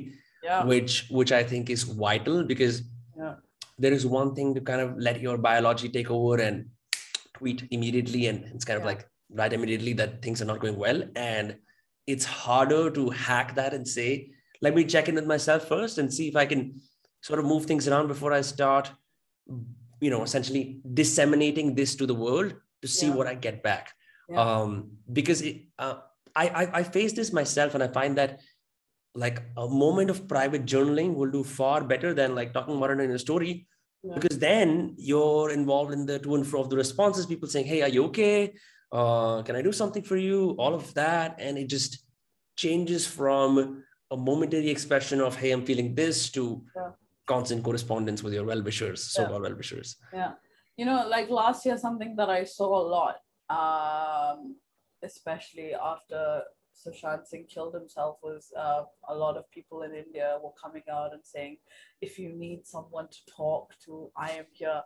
[0.45, 2.77] yeah which which I think is vital because
[3.19, 3.35] Yeah.
[3.83, 6.57] there is one thing to kind of let your biology take over and
[7.39, 9.03] tweet immediately and it's kind of like
[9.35, 11.03] write immediately that things are not going well.
[11.17, 11.57] And
[12.07, 14.31] it's harder to hack that and say,
[14.63, 16.81] let me check in with myself first and see if I can
[17.23, 18.91] sort of move things around before I start,
[20.01, 23.15] you know, essentially disseminating this to the world to see Yeah.
[23.15, 23.93] what I get back.
[24.29, 24.41] Yeah.
[24.41, 25.97] Um, because it, uh,
[26.37, 28.41] I, I I face this myself and I find that
[29.15, 33.01] like a moment of private journaling will do far better than like talking about it
[33.01, 33.69] in a story
[34.03, 34.15] Yeah.
[34.15, 37.83] because then you're involved in the to and fro of the responses people saying hey
[37.83, 38.55] are you okay
[38.93, 42.05] uh, can i do something for you all of that and it just
[42.57, 46.91] changes from a momentary expression of hey i'm feeling this to Yeah.
[47.27, 50.33] constant correspondence with your well-wishers so-called well-wishers Yeah.
[50.77, 53.17] You know, like last year, something that I saw a lot,
[53.49, 54.57] um,
[55.05, 56.43] especially after
[56.75, 61.13] Sushant Singh killed himself, was uh, a lot of people in India were coming out
[61.13, 61.59] and saying,
[62.01, 64.83] if you need someone to talk to, I am here.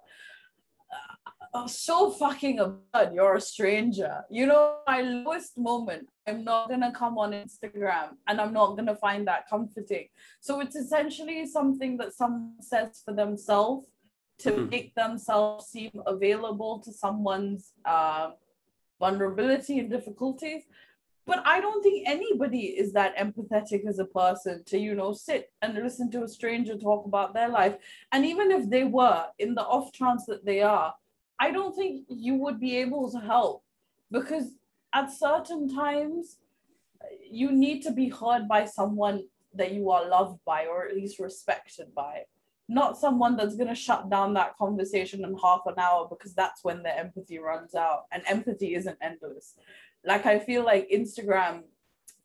[1.55, 3.15] Uh, so fucking absurd.
[3.15, 4.25] You're a stranger.
[4.31, 8.77] You know, my lowest moment, I'm not going to come on Instagram and I'm not
[8.77, 10.09] going to find that comforting.
[10.41, 13.89] So it's essentially something that someone says for themselves
[14.41, 14.71] to Mhm.
[14.71, 18.31] make themselves seem available to someone's uh,
[19.01, 20.65] vulnerability and difficulties.
[21.29, 25.53] But I don't think anybody is that empathetic as a person to, you know, sit
[25.61, 27.77] and listen to a stranger talk about their life.
[28.13, 30.95] And even if they were, in the off chance that they are,
[31.39, 33.63] I don't think you would be able to help
[34.11, 34.55] because
[34.95, 36.39] at certain times
[37.31, 41.19] you need to be heard by someone that you are loved by or at least
[41.19, 42.23] respected by
[42.71, 46.63] not someone that's going to shut down that conversation in half an hour because that's
[46.63, 49.55] when their empathy runs out and empathy isn't endless
[50.05, 51.63] like i feel like instagram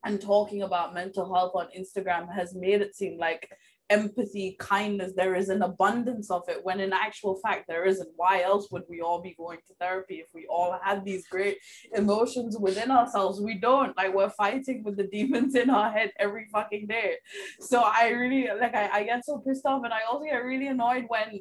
[0.05, 3.49] and talking about mental health on instagram has made it seem like
[3.89, 8.09] empathy kindness there is an abundance of it when in actual fact there isn't.
[8.15, 11.57] Why else would we all be going to therapy if we all had these great
[11.93, 13.41] emotions within ourselves?
[13.41, 13.95] We don't.
[13.95, 17.15] Like we're fighting with the demons in our head every fucking day.
[17.59, 20.67] So i really like I, I get so pissed off and i also get really
[20.67, 21.39] annoyed when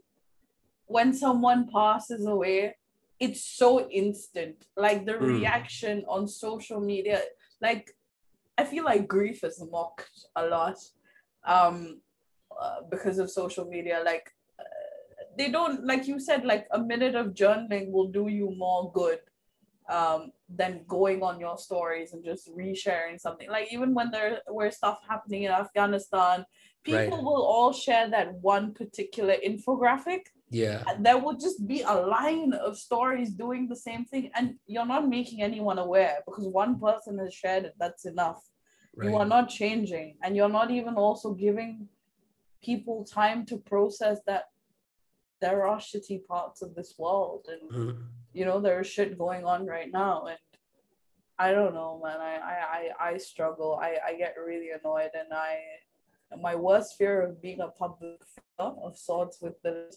[0.87, 2.75] when someone passes away
[3.23, 3.69] it's so
[4.03, 4.57] instant
[4.87, 5.27] like the Mm.
[5.35, 7.19] reaction on social media
[7.67, 7.85] like
[8.59, 10.79] i feel like grief is mocked a lot
[11.57, 11.77] um
[12.63, 14.27] uh, because of social media like
[14.61, 14.65] uh,
[15.39, 19.21] they don't like you said like a minute of journaling will do you more good
[19.99, 20.31] um
[20.61, 24.99] than going on your stories and just resharing something like even when there were stuff
[25.13, 26.45] happening in afghanistan
[26.91, 27.27] people Right.
[27.29, 32.77] will all share that one particular infographic yeah there will just be a line of
[32.77, 37.33] stories doing the same thing and you're not making anyone aware because one person has
[37.33, 38.41] shared it that's enough
[39.05, 41.89] you are not changing and you're not even also giving
[42.63, 44.45] people time to process that
[45.41, 48.07] there are shitty parts of this world and Mhm.
[48.39, 50.39] you know there's shit going on right now and
[51.39, 52.21] I don't know, man.
[52.21, 53.71] I I I, I struggle.
[53.83, 55.53] I I get really annoyed, and I
[56.41, 59.89] my worst fear of being a public figure of sorts with the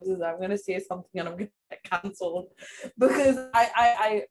[0.00, 2.48] is I'm gonna say something and I'm gonna get cancelled
[2.98, 4.22] because I I I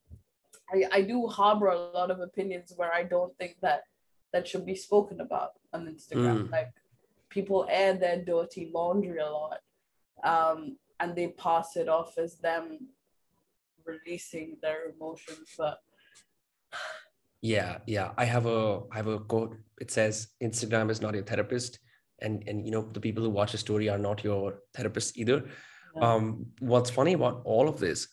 [0.74, 3.84] I, I do harbor a lot of opinions where I don't think that
[4.34, 6.47] that should be spoken about on Instagram.
[6.47, 6.52] Mm.
[6.52, 6.71] Like
[7.30, 9.60] people air their dirty laundry a lot,
[10.24, 12.88] um, and they pass it off as them
[13.86, 15.50] releasing their emotions.
[15.58, 15.82] But
[17.41, 19.58] yeah, yeah, I have a I have a quote.
[19.80, 21.80] It says Instagram is not your therapist,
[22.19, 25.43] and and you know the people who watch a story are not your therapist either.
[25.95, 26.13] Yeah.
[26.13, 28.08] Um, what's funny about all of this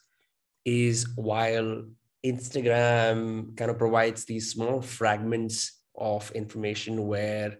[0.65, 1.85] is while
[2.25, 7.59] Instagram kind of provides these small fragments of information where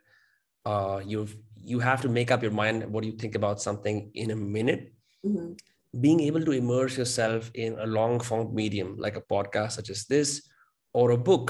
[0.65, 4.31] uh, you've you have to make up your mind what you think about something in
[4.31, 4.93] a minute.
[5.25, 5.53] Mm-hmm.
[6.01, 10.07] Being able to immerse yourself in a long form medium like a podcast such as
[10.07, 10.49] this
[10.99, 11.49] or a book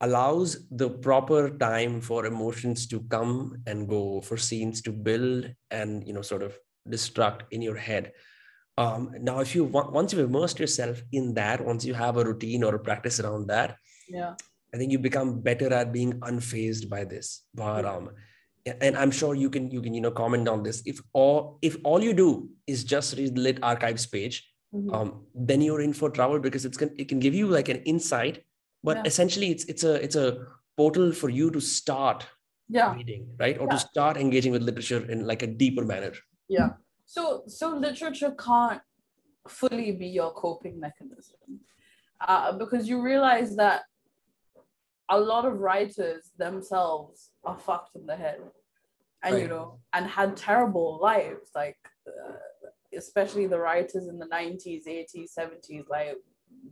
[0.00, 6.06] allows the proper time for emotions to come and go for scenes to build and
[6.08, 6.56] you know sort of
[6.88, 8.12] destruct in your head.
[8.78, 12.64] Um, now if you once you've immersed yourself in that once you have a routine
[12.64, 13.76] or a practice around that
[14.08, 14.34] yeah.
[14.74, 17.42] I think you become better at being unfazed by this.
[17.54, 18.10] But um
[18.80, 20.82] and i'm sure you can you can you know comment on this.
[20.86, 24.42] If all if all you do is just read the lit archives page
[24.74, 24.94] mm-hmm.
[24.94, 27.82] um, then you're in for trouble because it's can it can give you like an
[27.82, 28.42] insight
[28.82, 29.02] but yeah.
[29.06, 32.26] essentially it's it's a it's a portal for you to start
[32.68, 32.94] yeah.
[32.94, 33.74] reading right or yeah.
[33.74, 36.12] to start engaging with literature in like a deeper manner
[36.48, 36.70] yeah
[37.06, 38.80] so so literature can't
[39.48, 41.60] fully be your coping mechanism
[42.26, 43.82] uh, because you realize that
[45.10, 48.40] a lot of writers themselves are fucked in the head
[49.22, 49.42] and right.
[49.42, 51.76] you know and had terrible lives like
[52.08, 52.32] uh,
[52.96, 56.16] especially the writers in the 90s 80s 70s like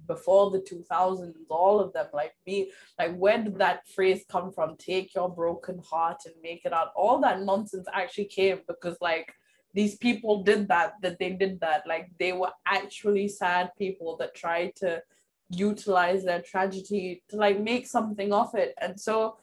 [0.07, 4.77] before the 2000s all of them like me like where did that phrase come from?
[4.77, 6.89] Take your broken heart and make it out.
[6.97, 9.33] All that nonsense actually came because like
[9.75, 11.83] these people did that that they did that.
[11.87, 15.03] Like they were actually sad people that tried to
[15.51, 18.75] utilize their tragedy to like make something of it.
[18.81, 19.39] And so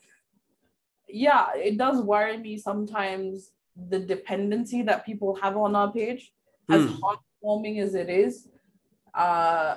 [1.07, 3.49] yeah it does worry me sometimes
[3.89, 6.31] the dependency that people have on our page.
[6.69, 6.95] As hmm.
[7.01, 8.47] heartwarming as it is
[9.13, 9.75] uh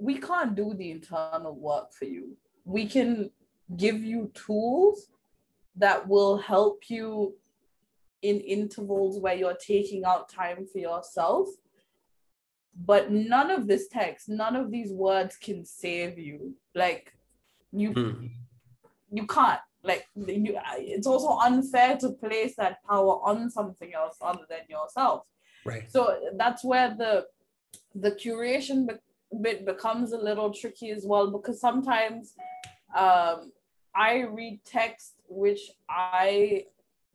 [0.00, 2.36] we can't do the internal work for you.
[2.64, 3.30] We can
[3.76, 5.08] give you tools
[5.76, 7.34] that will help you
[8.22, 11.48] in intervals where you're taking out time for yourself.
[12.78, 16.54] But none of this text none of these words can save you.
[16.74, 17.12] Like
[17.72, 18.26] you hmm.
[19.10, 19.60] you can't.
[19.82, 25.22] Like you, it's also unfair to place that power on something else other than yourself
[25.66, 25.90] right.
[25.90, 27.26] So that's where the
[27.94, 28.88] the curation
[29.40, 32.34] bit becomes a little tricky as well because sometimes
[32.96, 33.50] um
[33.94, 36.64] i read text which i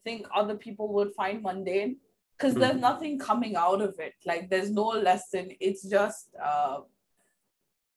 [0.03, 1.97] think other people would find mundane
[2.41, 2.61] because mm-hmm.
[2.61, 4.15] there's nothing coming out of it.
[4.25, 5.51] Like there's no lesson.
[5.59, 6.79] It's just uh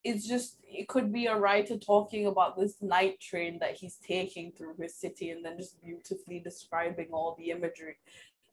[0.03, 4.53] it's just it could be a writer talking about this night train that he's taking
[4.53, 7.97] through his city and then just beautifully describing all the imagery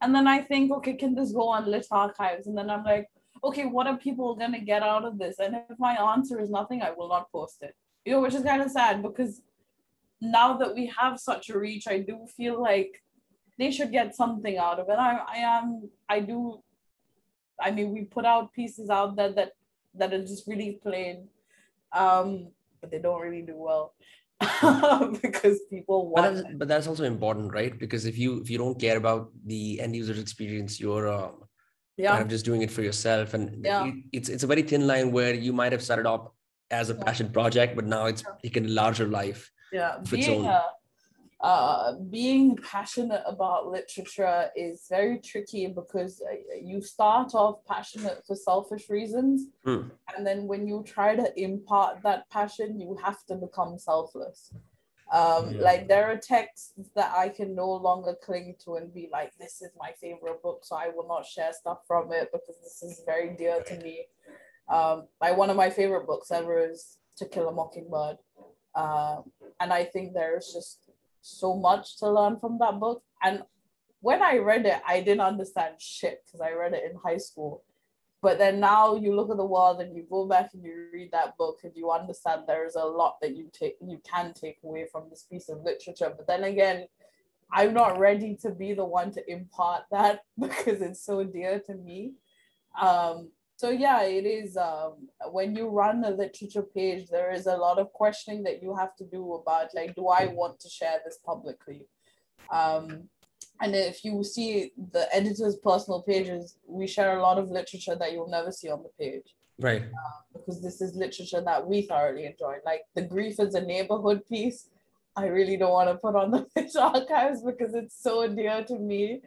[0.02, 3.08] and then i think okay can this go on lit archives and then i'm like
[3.44, 6.82] okay what are people to get out of this and if my answer is nothing
[6.82, 9.42] i will not post it you know which is kind of sad because
[10.22, 13.02] now that we have such a reach i do feel like
[13.62, 14.98] they should get something out of it.
[14.98, 16.64] I, I am, I do,
[17.60, 19.52] I mean, we put out pieces out there that,
[19.94, 21.28] that are just really plain,
[21.94, 22.48] um,
[22.80, 23.94] but they don't really do well.
[25.22, 27.78] because people want but that's, but that's also important right?
[27.78, 31.44] Because if you if you don't care about the end user experience you're um,
[31.98, 32.12] yeah.
[32.12, 33.34] kind of just doing it for yourself.
[33.34, 33.86] And yeah.
[33.86, 36.30] it, it's it's a very thin line where you might have started off
[36.72, 39.98] as a passion project but now it's taken a larger life yeah.
[40.10, 40.64] being a,
[41.42, 48.36] uh, being passionate about literature is very tricky because uh, you start off passionate for
[48.36, 49.48] selfish reasons.
[49.66, 49.90] Mm.
[50.16, 54.54] And then when you try to impart that passion, you have to become selfless.
[55.12, 55.62] Um, yeah.
[55.62, 59.64] Like there are texts that I can no longer cling to and be like, this
[59.64, 63.02] is my favorite book, so I will not share stuff from it because this is
[63.06, 64.06] very dear to me.
[64.70, 68.18] Um, like one of my favorite books ever is To Kill a Mockingbird.
[68.76, 69.24] Um,
[69.60, 70.91] and I think there's just
[71.22, 73.04] so much to learn from that book.
[73.22, 73.44] And
[74.00, 77.64] when I read it, I didn't understand shit because I read it in high school.
[78.22, 81.12] But then now you look at the world and you go back and you read
[81.12, 84.86] that book and you understand there's a lot that you take you can take away
[84.92, 86.14] from this piece of literature.
[86.16, 86.86] But then again,
[87.52, 91.74] I'm not ready to be the one to impart that because it's so dear to
[91.74, 92.14] me.
[92.80, 93.32] Um,
[93.62, 94.94] so yeah it is um,
[95.38, 98.96] when you run a literature page there is a lot of questioning that you have
[98.96, 101.82] to do about like do i want to share this publicly?
[102.60, 102.84] Um,
[103.62, 108.12] and if you see the editor's personal pages we share a lot of literature that
[108.14, 109.30] you'll never see on the page.
[109.60, 109.84] Right.
[109.84, 112.56] Uh, because this is literature that we thoroughly enjoy.
[112.66, 114.70] Like the grief is a neighborhood piece.
[115.16, 118.78] I really don't want to put on the Lit Archives because it's so dear to
[118.80, 119.22] me.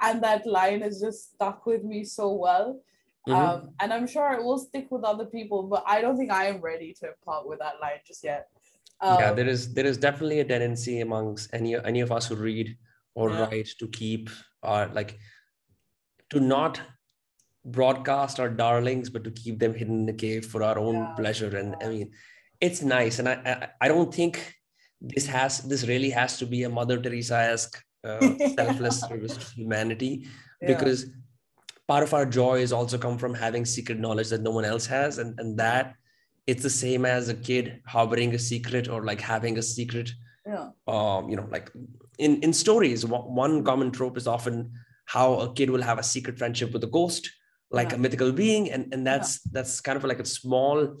[0.00, 2.80] And that line is just stuck with me so well.
[3.28, 3.38] Mm-hmm.
[3.38, 6.46] Um, and I'm sure it will stick with other people, but I don't think I
[6.46, 8.48] am ready to part with that line just yet.
[9.00, 12.36] Um, yeah, there is there is definitely a tendency amongst any any of us who
[12.36, 12.76] read
[13.14, 13.40] or yeah.
[13.40, 14.30] write to keep
[14.62, 15.18] our like
[16.30, 16.80] to not
[17.64, 21.14] broadcast our darlings, but to keep them hidden in the cave for our own yeah.
[21.16, 21.56] pleasure.
[21.56, 22.10] And I mean,
[22.60, 24.54] it's nice, and I, I I don't think
[25.00, 28.20] this has this really has to be a Mother Teresa-esque uh,
[28.56, 30.26] selfless service to humanity
[30.60, 30.68] yeah.
[30.68, 31.06] because
[31.90, 34.86] part of our joy is also come from having secret knowledge that no one else
[34.86, 35.94] has and, and that
[36.46, 40.12] it's the same as a kid harboring a secret or like having a secret
[40.46, 40.68] yeah.
[40.86, 41.72] um you know like
[42.26, 44.70] in in stories one common trope is often
[45.16, 47.28] how a kid will have a secret friendship with a ghost
[47.72, 47.96] like yeah.
[47.96, 49.50] a mythical being and and that's yeah.
[49.56, 50.96] that's kind of like a small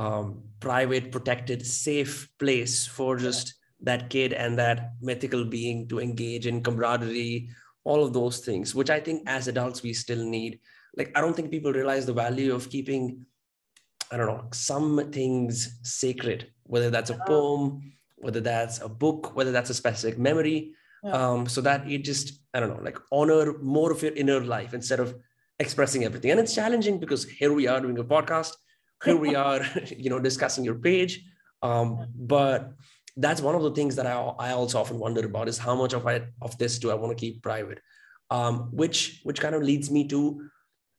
[0.00, 3.54] um, private protected safe place for just
[3.90, 7.48] that kid and that mythical being to engage in camaraderie
[7.88, 10.60] all of those things, which I think as adults we still need.
[10.94, 13.24] Like, I don't think people realize the value of keeping,
[14.12, 19.52] I don't know, some things sacred, whether that's a poem, whether that's a book, whether
[19.52, 20.74] that's a specific memory.
[21.02, 21.12] Yeah.
[21.12, 24.74] Um, so that it just, I don't know, like honor more of your inner life
[24.74, 25.14] instead of
[25.58, 26.30] expressing everything.
[26.32, 28.52] And it's challenging because here we are doing a podcast,
[29.02, 29.62] here we are,
[29.96, 31.24] you know, discussing your page.
[31.62, 32.72] Um, but
[33.18, 35.92] that's one of the things that I, I also often wonder about is how much
[35.92, 37.80] of I of this do I want to keep private,
[38.30, 40.48] um, which which kind of leads me to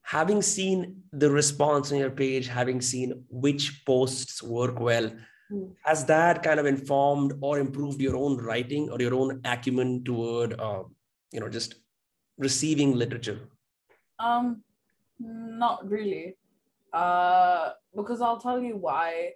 [0.03, 5.11] having seen the response on your page, having seen which posts work well.
[5.51, 5.71] Mm.
[5.83, 10.59] Has that kind of informed or improved your own writing or your own acumen toward,
[10.59, 10.83] uh,
[11.31, 11.75] you know, just
[12.37, 13.39] receiving literature?
[14.19, 14.63] Um,
[15.19, 16.35] not really,
[16.91, 19.33] uh, because I'll tell you why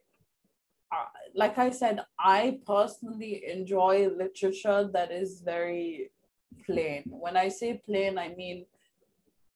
[1.36, 6.11] like I said, I personally enjoy literature that is very
[6.65, 7.03] plain.
[7.07, 8.65] When I say plain, I mean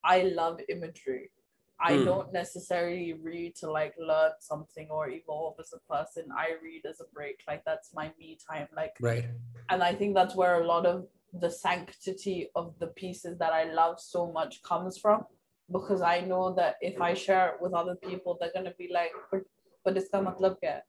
[0.04, 1.32] I love imagery.
[1.80, 2.06] I mm.
[2.06, 6.26] don't necessarily read to like learn something or evolve as a person.
[6.36, 7.42] I read as a break.
[7.48, 8.68] Like that's my me time.
[8.76, 9.26] Like right.
[9.70, 13.66] And I think that's where a lot of the sanctity of the pieces that I
[13.72, 15.26] love so much comes from.
[15.72, 19.12] Because I know that if I share it with other people, they're gonna be like,
[19.30, 19.42] but,
[19.84, 20.80] but it's matlab kya?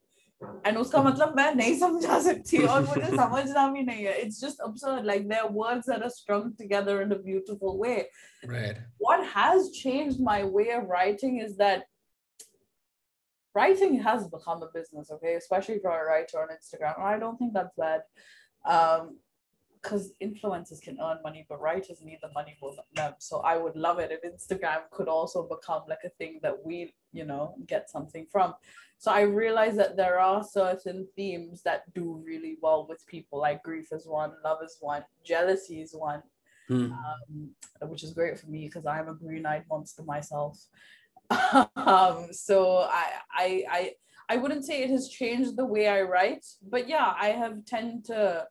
[0.66, 4.62] And उसका मतलब मैं नहीं समझा सकती और मुझे समझना भी नहीं है it's just
[4.68, 7.98] absurd like there are words that are strung together in a beautiful way
[8.54, 11.90] right what has changed my way of writing is that
[13.56, 17.54] writing has become a business okay especially for a writer on instagram i don't think
[17.54, 18.02] that's bad
[18.66, 19.18] um
[19.89, 23.15] because influencers can earn money, but writers need the money for them.
[23.19, 26.95] So I would love it if Instagram could also become like a thing that we,
[27.13, 28.55] you know, get something from.
[28.99, 33.63] So I realize that there are certain themes that do really well with people, like
[33.63, 36.23] grief is one, love is one, jealousy is one,
[36.69, 36.93] hmm.
[36.93, 37.51] um,
[37.83, 40.59] which is great for me because I'm a green-eyed monster myself.
[41.77, 43.93] um, so I, I, I,
[44.29, 48.05] I wouldn't say it has changed the way I write, but yeah, I have tend
[48.07, 48.47] to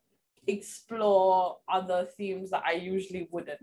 [0.47, 3.59] explore other themes that I usually wouldn't.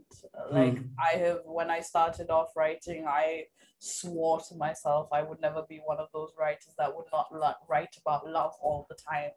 [0.50, 0.88] Like mm.
[0.98, 3.44] I have when I started off writing, I
[3.78, 7.28] swore to myself I would never be one of those writers that would not
[7.68, 9.30] write about love all the time.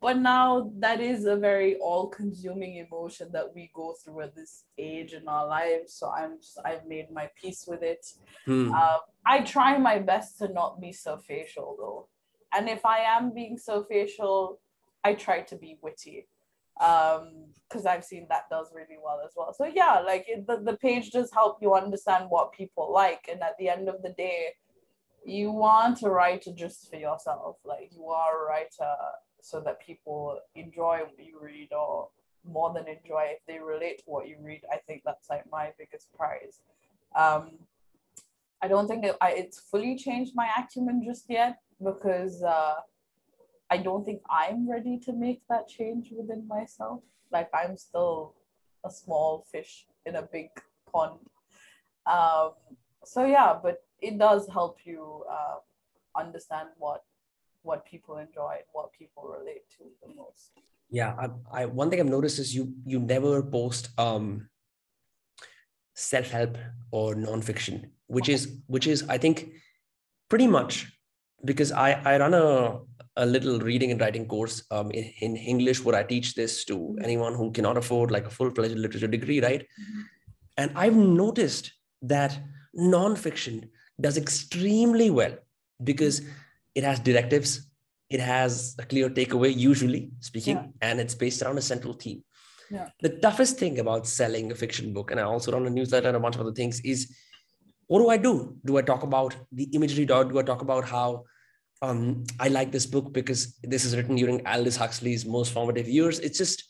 [0.00, 5.12] But now that is a very all-consuming emotion that we go through at this age
[5.12, 5.94] in our lives.
[5.94, 8.04] So I'm just, I've made my peace with it.
[8.48, 8.74] Mm.
[8.74, 12.08] Uh, I try my best to not be so facial though.
[12.52, 14.60] And if I am being so facial,
[15.04, 16.26] I try to be witty
[16.80, 19.52] um because i've seen that does really well as well.
[19.52, 23.42] So yeah like it, the, the page does help you understand what people like and
[23.42, 24.48] at the end of the day
[25.24, 27.56] you want to write just for yourself.
[27.64, 28.94] Like you are a writer
[29.40, 32.08] so that people enjoy what you read or
[32.44, 33.26] more than enjoy.
[33.36, 36.60] If they relate to what you read i think that's like my biggest prize.
[37.16, 37.58] Um
[38.62, 42.74] i don't think it, I, it's fully changed my acumen just yet because uh
[43.72, 47.00] I don't think I'm ready to make that change within myself.
[47.36, 48.34] Like I'm still
[48.84, 50.48] a small fish in a big
[50.92, 51.20] pond.
[52.06, 52.50] Um,
[53.12, 55.58] so yeah, but it does help you uh,
[56.22, 57.00] understand what
[57.62, 60.50] what people enjoy and what people relate to the most.
[60.90, 61.26] Yeah, I,
[61.62, 64.48] I one thing I've noticed is you you never post um
[65.94, 66.58] self-help
[66.90, 69.36] or non-fiction, which is which is I think
[70.28, 70.74] pretty much
[71.44, 72.80] because I I run a
[73.16, 76.74] a little reading and writing course um, in, in English where I teach this to
[76.78, 77.04] Mm-hmm.
[77.04, 79.60] anyone who cannot afford like a full-fledged literature degree, right?
[79.62, 80.02] Mhm.
[80.56, 81.72] And I've noticed
[82.02, 82.38] that
[82.78, 83.68] nonfiction
[84.00, 85.34] does extremely well
[85.84, 86.22] because
[86.74, 87.50] it has directives,
[88.08, 90.88] it has a clear takeaway, usually speaking, Yeah.
[90.88, 92.22] and it's based around a central theme.
[92.70, 92.88] Yeah.
[93.02, 96.16] The toughest thing about selling a fiction book, and I also run a newsletter and
[96.16, 97.14] a bunch of other things, is
[97.88, 98.56] what do I do?
[98.64, 100.06] Do I talk about the imagery?
[100.06, 101.24] Do I talk about how
[101.82, 106.18] um, I like this book because this is written during Aldous Huxley's most formative years?
[106.20, 106.64] It's just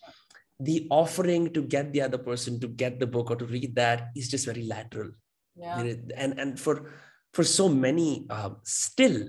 [0.59, 4.09] the offering to get the other person to get the book or to read that
[4.17, 5.11] is just very lateral.
[5.55, 5.95] Yeah.
[6.17, 6.93] And and for
[7.35, 9.29] for so many um, still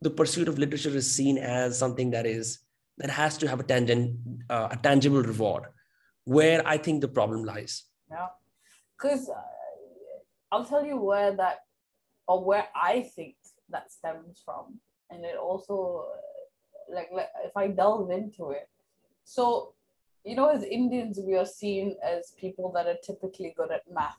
[0.00, 2.60] the pursuit of literature is seen as something that is
[2.98, 4.16] that has to have a tangent
[4.50, 5.64] uh, a tangible reward
[6.24, 8.28] where i think the problem lies Yeah.
[8.96, 9.40] Because uh,
[10.52, 11.58] I'll tell you where that,
[12.28, 13.34] or where I think
[13.70, 14.78] that stems from.
[15.10, 16.06] And it also,
[16.92, 18.68] like, like, if I delve into it.
[19.24, 19.74] So,
[20.24, 24.16] you know, as Indians, we are seen as people that are typically good at math.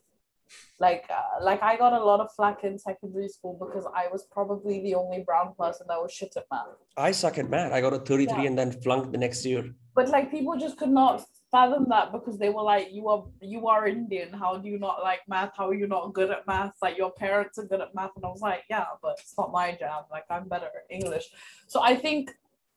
[0.80, 4.24] Like, uh, like I got a lot of flack in secondary school because I was
[4.32, 6.68] probably the only brown person that was shit at math.
[6.98, 8.48] i suck at math i got a 33 Yeah.
[8.50, 9.64] and then flunked the next year
[9.96, 13.68] but like people just could not fathom that because they were like you are you
[13.68, 14.34] are indian.
[14.34, 15.52] How do you not like math?
[15.58, 16.74] How are you not good at math?
[16.82, 18.12] Like your parents are good at math.
[18.16, 20.04] And i was like yeah but it's not my jam.
[20.12, 21.26] Like i'm better at english.
[21.68, 22.32] So i think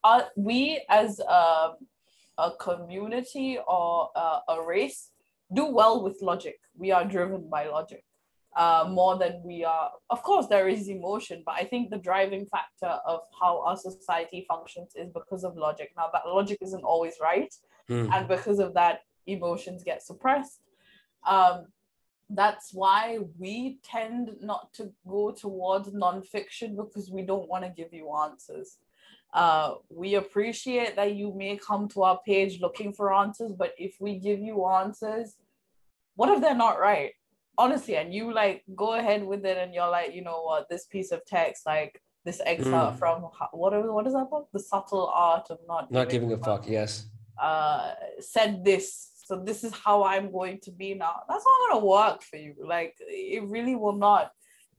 [0.04, 1.74] uh, we as um,
[2.38, 5.10] a community or uh, a race
[5.52, 6.60] do well with logic.
[6.76, 8.04] We are driven by logic
[8.56, 9.90] uh, more than we are.
[10.10, 14.44] Of course, there is emotion, but I think the driving factor of how our society
[14.48, 15.92] functions is because of logic.
[15.96, 17.52] Now, that logic isn't always right,
[17.88, 18.08] Hmm.
[18.12, 20.60] and because of that, emotions get suppressed.
[21.26, 21.66] Um,
[22.30, 27.92] that's why we tend not to go towards nonfiction because we don't want to give
[27.92, 28.76] you answers.
[29.32, 33.96] Uh, we appreciate that you may come to our page looking for answers, but if
[34.00, 35.36] we give you answers,
[36.16, 37.12] what if they're not right?
[37.60, 40.86] honestly and you like go ahead with it and you're like you know what this
[40.86, 42.98] piece of text like this excerpt Mm.
[43.00, 43.22] from
[43.52, 46.68] what is what is that book the subtle art of not not giving a fuck
[46.68, 47.06] yes
[47.40, 49.10] uh said this.
[49.24, 51.22] So this is how i'm going to be now.
[51.28, 52.54] That's not going to work for you.
[52.64, 54.32] Like it really will not.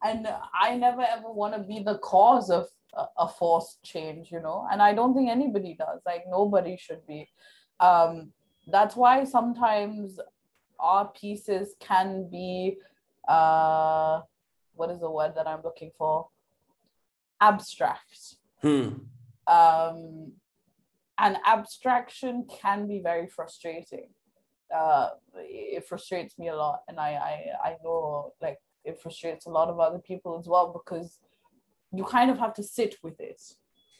[0.03, 4.41] And i never ever want to be the cause of a, a forced change you
[4.41, 4.67] know?
[4.71, 6.01] And i don't think anybody does.
[6.05, 7.27] Like nobody should be.
[7.79, 8.31] Um
[8.71, 10.19] that's why sometimes
[10.79, 12.77] our pieces can be
[13.27, 14.21] uh
[14.75, 16.27] what is the word that i'm looking for?
[17.41, 18.35] Abstract.
[18.61, 18.89] Hmm.
[19.47, 20.33] um
[21.19, 24.09] and abstraction can be very frustrating.
[24.73, 26.79] Uh it frustrates me a lot.
[26.87, 30.67] And i i, I know like it frustrates a lot of other people as well
[30.73, 31.19] because
[31.91, 33.41] you kind of have to sit with it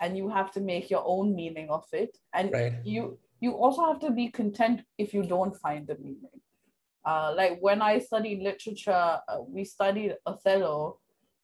[0.02, 2.18] and you have to make your own meaning of it.
[2.34, 2.76] And right.
[2.84, 6.40] you you also have to be content if you don't find the meaning.
[7.06, 8.92] Uh, like when i studied literature
[9.30, 10.99] uh, we studied othello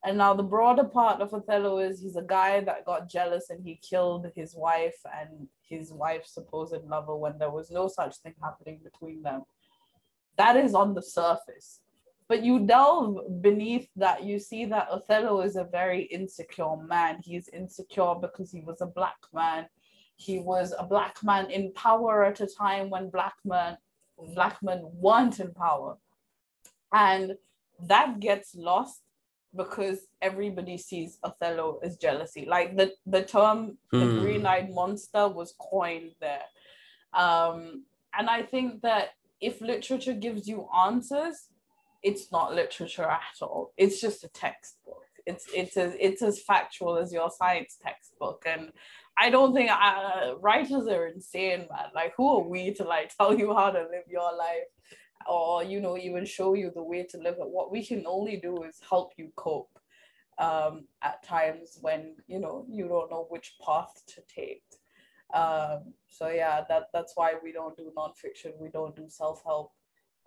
[0.06, 3.64] and now the broader part of othello is he's a guy that got jealous and
[3.64, 8.36] he killed his wife and his wife's supposed lover when there was no such thing
[8.42, 9.42] happening between them.
[10.38, 11.80] That is on the surface.
[12.28, 17.20] But you delve beneath that you see that othello is a very insecure man.
[17.24, 19.66] He is insecure because he was a black man.
[20.18, 23.78] He was a black man in power at a time when black men
[24.34, 25.98] black men weren't in power.
[26.94, 27.38] And
[27.88, 29.02] that gets lost
[29.56, 32.46] because everybody sees othello as jealousy.
[32.48, 34.20] Like the the term the Hmm.
[34.20, 36.44] green-eyed monster was coined there.
[37.14, 37.86] Um
[38.18, 39.10] and i think that
[39.42, 41.50] if literature gives you answers
[42.04, 43.74] it's not literature at all.
[43.78, 45.04] It's just a textbook.
[45.26, 48.44] It's it's as it's as factual as your science textbook.
[48.46, 48.72] And
[49.18, 51.90] I don't think uh, writers are insane, man.
[51.96, 54.70] Like, who are we to like tell you how to live your life,
[55.28, 57.50] or you know, even show you the way to live it?
[57.50, 59.80] What we can only do is help you cope
[60.38, 64.64] um, at times when you know you don't know which path to take.
[65.34, 68.58] Um, so yeah, that that's why we don't do nonfiction.
[68.60, 69.72] We don't do self help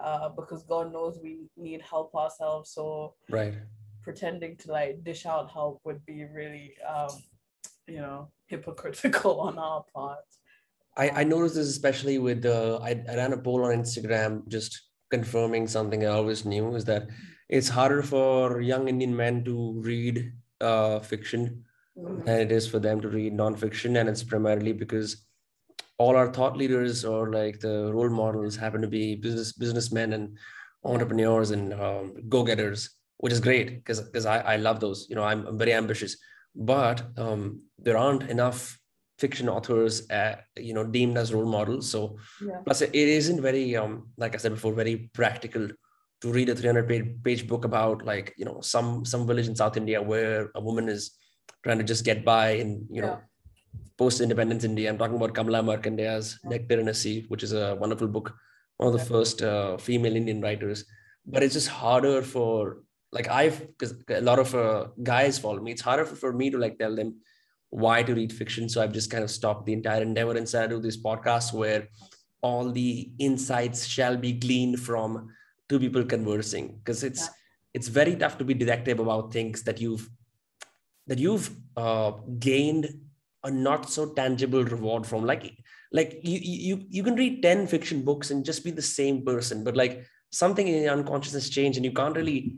[0.00, 2.70] uh, because God knows we need help ourselves.
[2.70, 3.54] So right
[4.08, 7.10] pretending to like dish out help would be really um,
[7.86, 10.24] you know hypocritical on our part
[10.96, 14.82] I, I noticed this especially with uh, I, I ran a poll on Instagram just
[15.10, 17.08] confirming something I always knew is that
[17.48, 21.64] it's harder for young Indian men to read uh, fiction
[21.98, 22.24] Mhm.
[22.24, 25.24] than it is for them to read nonfiction, and it's primarily because
[25.98, 30.38] all our thought leaders or like the role models happen to be business businessmen and
[30.84, 35.06] entrepreneurs and um, go-getters, which is great because because I, I love those.
[35.10, 36.16] You know, I'm, I'm very ambitious,
[36.54, 38.78] but um, there aren't enough
[39.18, 41.90] fiction authors, uh, you know, deemed as role models.
[41.90, 42.60] So Yeah.
[42.64, 43.92] plus it isn't very um
[44.22, 45.68] like i said before very practical
[46.22, 49.56] to read a 300 page, page book about like you know some some village in
[49.60, 51.02] south india where a woman is
[51.64, 53.14] trying to just get by in you know
[54.00, 56.50] post independence india i'm talking about kamala markandaya's Yeah.
[56.52, 58.28] nectar in a sieve which is a wonderful book
[58.78, 59.12] one of the Okay.
[59.14, 60.80] first uh, female indian writers
[61.32, 62.54] but it's just harder for
[63.16, 64.80] like i've because a lot of uh,
[65.14, 67.10] guys follow me it's harder for, for me to like tell them
[67.70, 68.68] why to read fiction.
[68.68, 71.52] So i've just kind of stopped the entire endeavor and started to do this podcast
[71.52, 71.88] where
[72.42, 75.28] all the insights shall be gleaned from
[75.68, 76.78] two people conversing.
[76.78, 77.34] Because it's Yeah.
[77.74, 80.08] it's very tough to be detective about things that you've
[81.06, 82.88] that you've uh, gained
[83.44, 85.24] a not so tangible reward from.
[85.24, 85.54] Like
[85.92, 89.64] like you you you can read 10 fiction books and just be the same person
[89.64, 92.56] but like something in your unconscious has changed and you can't really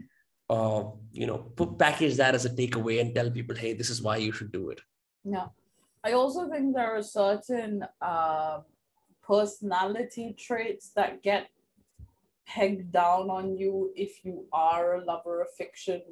[0.48, 0.82] uh,
[1.12, 4.16] you know put package that as a takeaway and tell people hey this is why
[4.16, 4.80] you should do it
[5.24, 5.48] Yeah.
[6.02, 8.60] I also think there are certain uh,
[9.22, 11.50] personality traits that get
[12.46, 16.02] pegged down on you if you are a lover of fiction.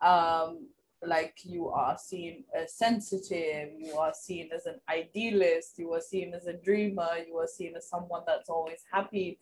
[0.00, 0.68] Um,
[1.02, 6.34] like you are seen as sensitive, you are seen as an idealist, you are seen
[6.34, 9.38] as a dreamer, you are seen as someone that's always happy.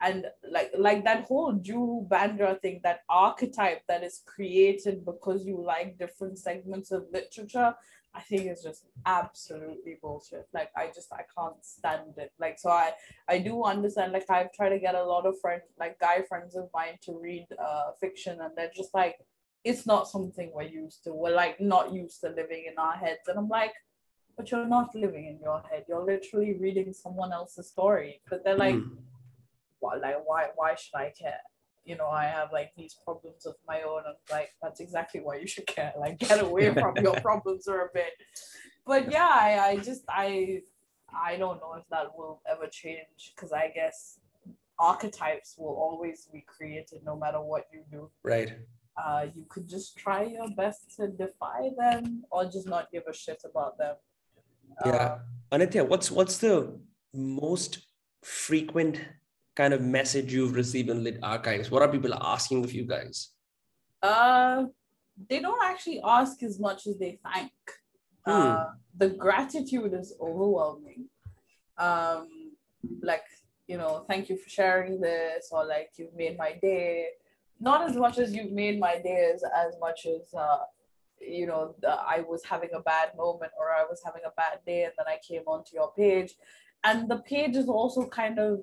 [0.00, 5.62] And like like that whole Juhu Bandra thing, that archetype that is created because you
[5.62, 7.74] like different segments of literature,
[8.14, 10.46] I think it's just absolutely bullshit.
[10.52, 12.30] Like I just I can't stand it.
[12.38, 12.92] Like so I
[13.28, 14.12] I do understand.
[14.12, 17.18] Like I've tried to get a lot of friends, like guy friends of mine, to
[17.18, 19.16] read uh fiction, and they're just like,
[19.64, 21.12] it's not something we're used to.
[21.14, 23.72] We're like not used to living in our heads, and I'm like,
[24.36, 25.84] but you're not living in your head.
[25.88, 28.20] You're literally reading someone else's story.
[28.28, 28.98] But they're like, Mm.
[30.02, 31.40] like why why should I care?
[31.84, 34.02] You know, I have like these problems of my own.
[34.06, 35.92] and like, that's exactly why you should care.
[35.98, 38.12] Like get away from your problems for a bit.
[38.86, 40.62] But yeah, I, I just I
[41.14, 44.18] I don't know if that will ever change because I guess
[44.78, 48.10] archetypes will always be created no matter what you do.
[48.22, 48.52] right
[48.96, 53.14] Uh, you could just try your best to defy them or just not give a
[53.14, 53.94] shit about them.
[54.84, 55.18] Yeah.
[55.50, 56.78] Anitya, what's what's the
[57.14, 57.86] most
[58.22, 59.00] frequent
[59.54, 61.70] kind of message you've received in lit archives?
[61.70, 63.30] What are people asking of you guys?
[64.02, 64.64] Uh,
[65.28, 67.52] they don't actually ask as much as they thank.
[68.24, 71.06] Uh, the gratitude is overwhelming.
[71.76, 72.52] Um,
[73.02, 73.24] like
[73.66, 77.08] you know, thank you for sharing this, or like you've made my day.
[77.60, 80.58] Not as much as you've made my day as as much as uh,
[81.20, 84.58] you know, the, I was having a bad moment or I was having a bad
[84.66, 86.34] day, and then I came onto your page,
[86.84, 88.62] and the page is also kind of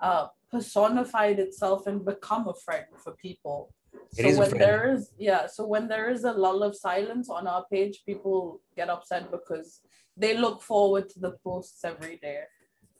[0.00, 3.72] uh, personified itself and become a friend for people.
[4.16, 7.46] It so when there is yeah, so when there is a lull of silence on
[7.46, 9.80] our page, people get upset because
[10.16, 12.40] they look forward to the posts every day.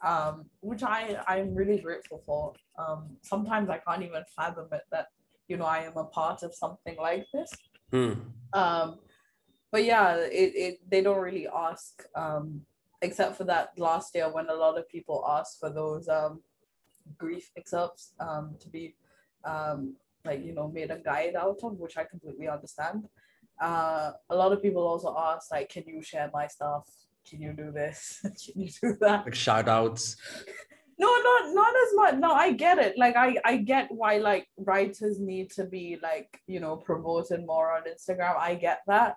[0.05, 2.53] Um, which I I'm really grateful for.
[2.79, 5.07] Um, sometimes I can't even fathom it that
[5.49, 7.51] you know I am a part of something like this.
[7.91, 8.13] Hmm.
[8.53, 8.99] Um,
[9.73, 12.63] but yeah, it, it they don't really ask, um,
[13.03, 16.41] except for that last year when a lot of people asked for those um,
[17.19, 18.95] grief excerpts um, to be
[19.45, 19.95] um,
[20.25, 23.09] like you know made a guide out of, which I completely understand.
[23.61, 26.89] Uh, a lot of people also ask like, can you share my stuff?
[27.29, 28.21] Can you do this?
[28.23, 29.25] can you do that?
[29.25, 30.17] Like shout outs.
[30.99, 34.49] no not not as much no i get it like i i get why like
[34.57, 39.17] writers need to be like you know promoted more on instagram i get that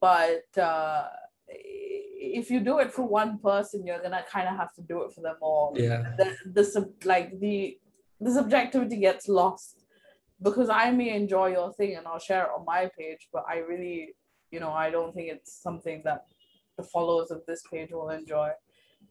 [0.00, 1.08] but uh
[2.22, 5.12] if you do it for one person you're gonna kind of have to do it
[5.14, 6.02] for them all Yeah.
[6.18, 7.78] the, the sub, like the
[8.20, 9.76] the subjectivity gets lost
[10.42, 13.56] because I may enjoy your thing and I'll share it on my page, but I
[13.58, 14.14] really,
[14.50, 16.20] you know, I don't think it's something that
[16.78, 18.50] the followers of this page will enjoy.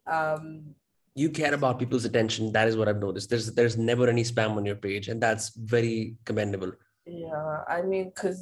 [0.07, 0.76] Um,
[1.16, 2.51] You care about people's attention.
[2.57, 3.28] That is what I've noticed.
[3.32, 5.45] There's there's never any spam on your page, and that's
[5.76, 5.97] very
[6.30, 6.72] commendable.
[7.05, 8.39] yeah, I mean, because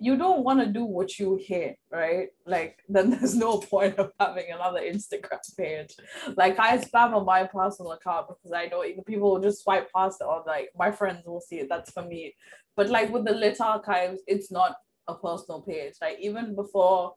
[0.00, 2.28] you don't want to do what you hate, right?
[2.46, 5.94] Like, then there's no point of having another Instagram page.
[6.36, 10.20] Like, I spam on my personal account because I know people will just swipe past
[10.20, 11.68] it, or like my friends will see it.
[11.68, 12.34] That's for me.
[12.76, 14.76] But like with the lit archives, it's not
[15.06, 15.94] a personal page.
[16.00, 17.14] Like even before,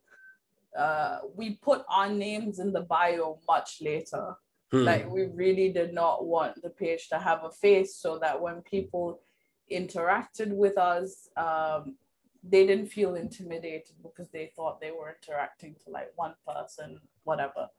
[0.77, 4.35] uh, we put our names in the bio much later.
[4.71, 4.83] Hmm.
[4.83, 8.61] Like we really did not want the page to have a face so that when
[8.63, 9.21] people
[9.71, 11.95] interacted with us, um,
[12.43, 17.69] they didn't feel intimidated because they thought they were interacting to like one person, whatever.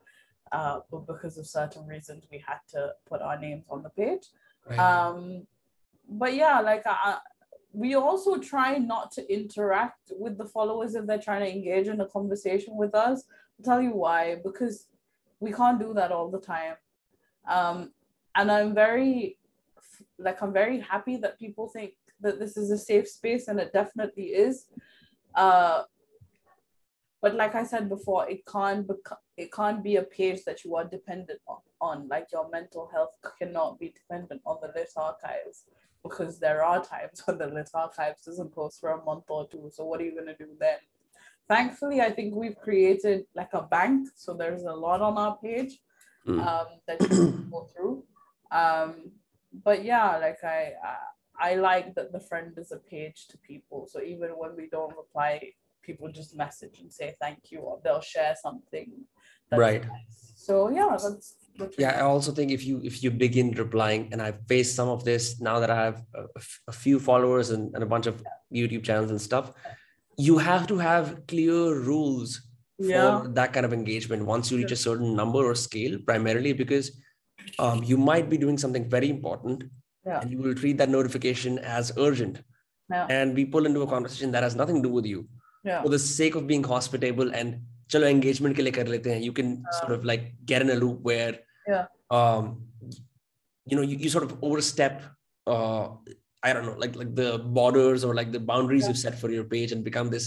[0.53, 4.27] Uh, but because of certain reasons, we had to put our names on the page.
[4.69, 4.79] Right.
[4.79, 5.47] Um,
[6.09, 7.19] but yeah, like I,
[7.73, 12.01] we also try not to interact with the followers if they're trying to engage in
[12.01, 13.25] a conversation with us.
[13.59, 14.87] I'll tell you why, because
[15.41, 16.77] we can't do that all the time.
[17.49, 17.93] Um,
[18.35, 19.39] and I'm very,
[20.19, 21.95] like, I'm very happy that people think
[22.25, 24.67] that this is a safe space, and it definitely is.
[25.35, 25.83] Uh,
[27.23, 30.75] but like I said before, it can't bec- it can't be a page that you
[30.77, 32.09] are dependent on, on.
[32.09, 35.65] Like your mental health cannot be dependent on the lit archives
[36.03, 39.71] because there are times when the lit archives doesn't post for a month or two.
[39.73, 40.79] So what are you gonna do then?
[41.49, 45.81] Thankfully, I think we've created like a bank, so there's a lot on our page
[46.27, 46.41] Mm.
[46.47, 48.03] um, that you can go through.
[48.51, 49.13] Um,
[49.63, 50.73] but yeah, like I,
[51.41, 53.87] I like that the friend is a page to people.
[53.87, 58.01] So even when we don't reply, people just message and say thank you, or they'll
[58.01, 58.93] share something.
[59.53, 59.83] Right.
[59.87, 60.33] nice.
[60.37, 64.21] So yeah, that's, that's yeah i also think if you if you begin replying and
[64.21, 66.03] i've faced some of this now that i have
[66.67, 68.23] a few followers and, and a bunch of
[68.53, 69.53] youtube channels and stuff
[70.19, 73.23] you have to have clear rules for Yeah.
[73.39, 76.91] that kind of engagement once you reach a certain number or scale primarily because
[77.59, 79.65] um, you might be doing something very important
[80.07, 80.21] Yeah.
[80.21, 82.43] and you will treat that notification as urgent
[82.93, 83.07] Yeah.
[83.09, 85.21] and we pull into a conversation that has nothing to do with you
[85.69, 85.83] yeah.
[85.83, 87.61] for the sake of being hospitable and
[87.93, 89.49] chalo engagement ke liye kar lete hain you can
[89.79, 91.33] sort of like get in a loop where
[91.73, 91.85] Yeah.
[92.19, 92.51] um
[93.71, 95.01] you know you, you sort of overstep
[95.55, 95.85] uh
[96.49, 97.29] i don't know like like the
[97.59, 100.27] borders or like the boundaries you've set for your page and become this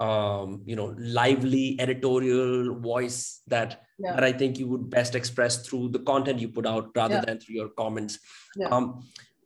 [0.00, 4.12] um you know lively editorial voice that Yeah.
[4.14, 7.24] that i think you would best express through the content you put out rather Yeah.
[7.26, 8.18] than through your comments
[8.56, 8.68] Yeah.
[8.68, 8.84] um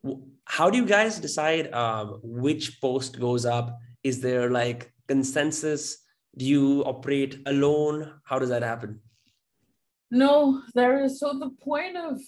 [0.05, 5.97] w- how do you guys decide um, which post goes up is there like consensus
[6.37, 9.01] do you operate alone how does that happen
[10.11, 11.13] No, there is.
[11.21, 12.21] So the point of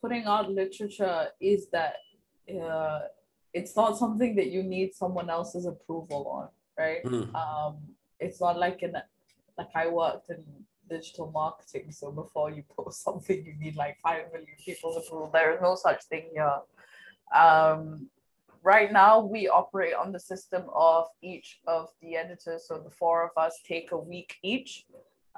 [0.00, 1.94] putting out literature is that
[2.64, 2.98] uh,
[3.58, 7.04] it's not something that you need someone else's approval on, right?
[7.04, 7.34] Mm.
[7.34, 7.76] Um,
[8.18, 8.94] it's not like in
[9.58, 10.44] like I worked in
[10.88, 15.30] digital marketing, so before you post something, you need like five million people's approval.
[15.32, 16.58] There is no such thing here.
[17.34, 18.08] Um,
[18.62, 22.66] right now, we operate on the system of each of the editors.
[22.66, 24.84] So the four of us take a week each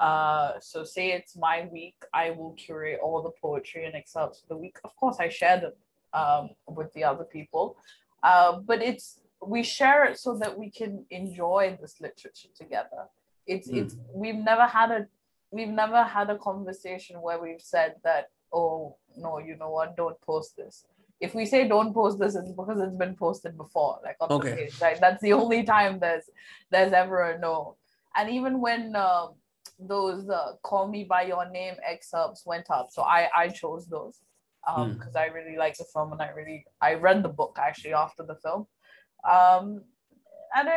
[0.02, 4.54] uh, so say it's my week, I will curate all the poetry and excerpts for
[4.54, 4.78] the week.
[4.84, 5.72] Of course, I share them
[6.12, 7.76] um, with the other people,
[8.22, 13.09] uh, but it's we share it so that we can enjoy this literature together.
[13.47, 13.76] It's Mm.
[13.78, 15.07] it's we've never had a
[15.51, 20.20] we've never had a conversation where we've said that oh no you know what don't
[20.20, 20.84] post this.
[21.20, 24.51] If we say don't post this, it's because it's been posted before, like on Okay.
[24.51, 24.80] the page.
[24.80, 26.28] Right, that's the only time there's
[26.70, 27.76] there's ever a no.
[28.16, 29.34] And even when um,
[29.78, 34.20] those uh, call me by your name excerpts went up so i i chose those
[34.68, 34.93] um Hmm.
[34.99, 38.22] because i really like the film and i really i read the book actually after
[38.22, 38.66] the film
[39.28, 39.82] um
[40.54, 40.68] and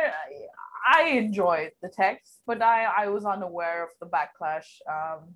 [0.88, 5.34] I, enjoyed the text but i i was unaware of the backlash um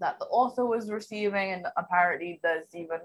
[0.00, 3.00] that the author was receiving and apparently there's even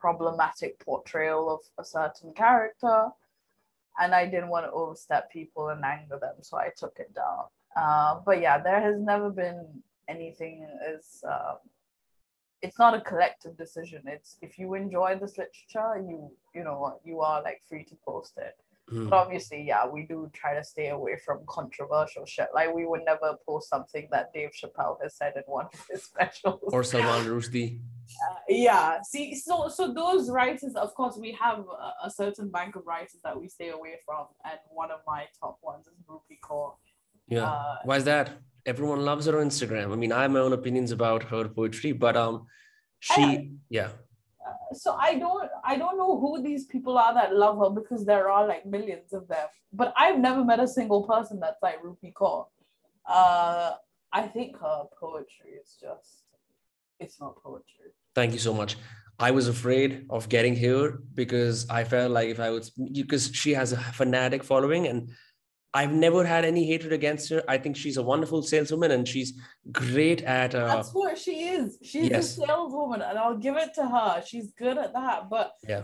[0.00, 3.08] problematic portrayal of a certain character.
[3.98, 7.44] And i didn't want to overstep people and anger them so i took it down.
[7.76, 9.64] Uh, but yeah, there has never been
[10.08, 11.58] anything as um,
[12.62, 14.02] it's not a collective decision.
[14.06, 17.96] It's if you enjoy this literature, you you know what, you are like free to
[18.06, 18.54] post it.
[18.92, 19.08] Mm.
[19.08, 22.48] But obviously, yeah, we do try to stay away from controversial shit.
[22.52, 26.02] Like we would never post something that Dave Chappelle has said in one of his
[26.10, 26.60] specials.
[26.76, 27.68] or salman rushdie
[28.26, 32.70] Uh, yeah see so so those writers of course we have a, a certain bank
[32.78, 36.36] of writers that we stay away from and one of my top ones is Rupi
[36.46, 36.68] Kaur.
[37.36, 38.26] yeah Uh, why is that
[38.66, 41.92] everyone loves her on instagram i mean i have my own opinions about her poetry
[41.92, 42.46] but um
[43.00, 43.90] she yeah
[44.72, 48.30] so I don't I don't know who these people are that love her because there
[48.30, 49.46] are like millions of them.
[49.72, 52.46] But I've never met a single person that's like Rupi Kaur.
[53.06, 53.72] Uh,
[54.12, 56.24] I think her poetry is just
[56.98, 57.92] it's not poetry.
[58.14, 58.76] Thank you so much.
[59.18, 63.52] I was afraid of getting here because I felt like if I would, because she
[63.52, 65.10] has a fanatic following and
[65.72, 67.42] I've never had any hatred against her.
[67.48, 69.34] I think she's a wonderful saleswoman and she's
[69.70, 70.54] great at.
[70.54, 71.78] Uh, That's what she is.
[71.82, 72.36] She's yes.
[72.36, 74.22] a saleswoman, and I'll give it to her.
[74.26, 75.30] She's good at that.
[75.30, 75.82] But yeah.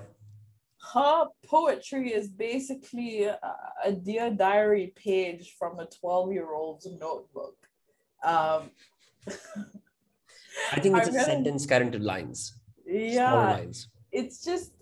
[0.92, 3.38] her poetry is basically a,
[3.84, 7.56] a dear diary page from a 12 year old's notebook.
[8.24, 8.70] Um,
[10.72, 13.88] I think it's I a really- sentence into lines, yeah, lines.
[14.10, 14.72] it's just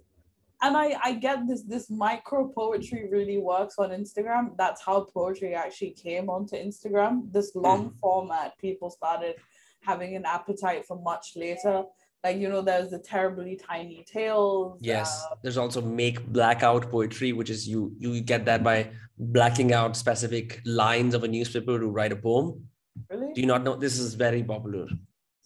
[0.63, 4.57] and I, I get this this micro poetry really works on Instagram.
[4.57, 7.33] That's how poetry actually came onto Instagram.
[7.33, 9.37] This long format people started
[9.83, 11.85] having an appetite for much later.
[12.25, 14.79] like you know, there's the terribly tiny tales.
[14.81, 19.73] Yes, uh, there's also make blackout poetry, which is you you get that by blacking
[19.73, 22.69] out specific lines of a newspaper to write a poem.
[23.11, 23.33] really?
[23.35, 24.87] Do you not know this is very popular?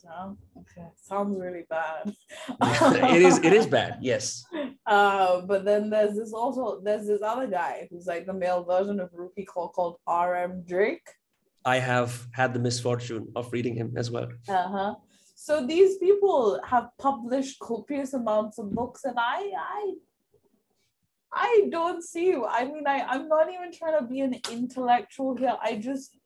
[0.08, 0.36] No?
[0.56, 0.88] Okay.
[0.96, 2.14] Sounds really bad.
[3.14, 3.98] it is it is bad.
[4.00, 4.44] Yes.
[4.88, 8.98] Uh, but then there's this also there's this other guy who's like the male version
[8.98, 10.64] of Rupi Kaur called R.M.
[10.66, 11.06] Drake.
[11.66, 14.28] I have had the misfortune of reading him as well.
[14.48, 14.94] Uh-huh.
[15.34, 19.94] So these people have published copious amounts of books, and I I
[21.34, 25.56] I don't see I mean I, I'm not even trying to be an intellectual here.
[25.62, 26.16] I just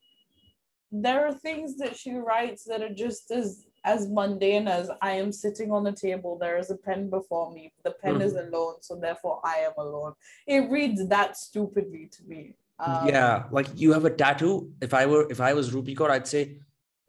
[0.93, 5.33] there are things that she writes that are just as as mundane as I am
[5.33, 7.73] sitting on a table, there is a pen before me.
[7.85, 10.13] The pen is alone, so therefore I am alone.
[10.47, 12.55] It reads that stupidly to me.
[12.79, 14.73] Um, yeah, like you have a tattoo.
[14.81, 16.59] If I were if I was Rupi Kaur, I'd say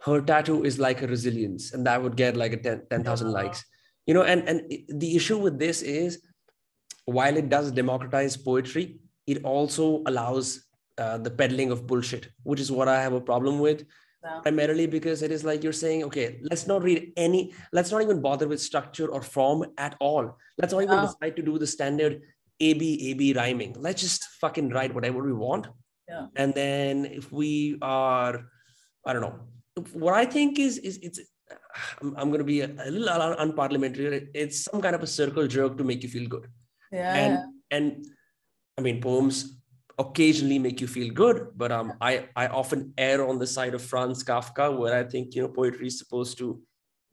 [0.02, 3.34] her tattoo is like a resilience, and that would get like a 10 10,000 Yeah.
[3.34, 3.64] likes.
[4.08, 6.22] You know, and and the issue with this is
[7.06, 10.66] while it does democratize poetry, it also allows
[10.98, 13.86] uh, the peddling of bullshit, which is what I have a problem with.
[14.24, 14.40] Yeah.
[14.42, 18.22] Primarily because it is like you're saying, okay, let's not read any, let's not even
[18.22, 20.38] bother with structure or form at all.
[20.58, 21.08] Let's not even Yeah.
[21.08, 22.22] decide to do the standard
[22.60, 23.76] A B A B rhyming.
[23.78, 25.68] Let's just fucking write whatever we want.
[26.08, 26.28] Yeah.
[26.36, 28.46] And then if we are,
[29.06, 29.40] I don't know,
[29.92, 31.20] what I think is is it's
[32.02, 34.30] I'm, I'm going to be a, a little unparliamentary.
[34.34, 36.48] It's some kind of a circle jerk to make you feel good
[36.94, 37.16] yeah.
[37.16, 37.38] and
[37.72, 38.06] and
[38.78, 39.58] i mean poems
[40.00, 43.82] occasionally make you feel good but um i i often err on the side of
[43.82, 46.62] franz kafka where i think you know poetry is supposed to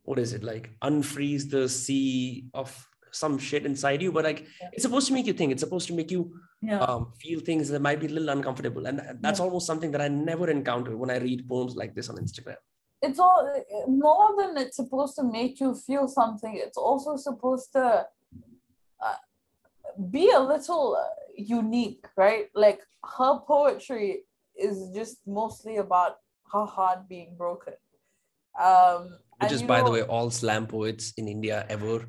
[0.05, 2.71] what is it like unfreeze the sea of
[3.13, 4.71] some shit inside you but like Yeah.
[4.73, 6.81] it's supposed to make you think it's supposed to make you yeah.
[6.81, 9.45] um, feel things that might be a little uncomfortable and that's Yeah.
[9.47, 12.57] almost something that i never encounter when i read poems like this on instagram
[13.03, 13.43] it's all
[13.89, 17.85] more than it's supposed to make you feel something it's also supposed to
[19.07, 19.17] uh,
[20.11, 22.47] be a little uh, unique right?
[22.55, 22.81] Like
[23.19, 24.25] her poetry
[24.57, 26.17] is just mostly about
[26.53, 27.75] her heart being broken.
[28.61, 32.09] Um which is by the way all slam poets in india ever.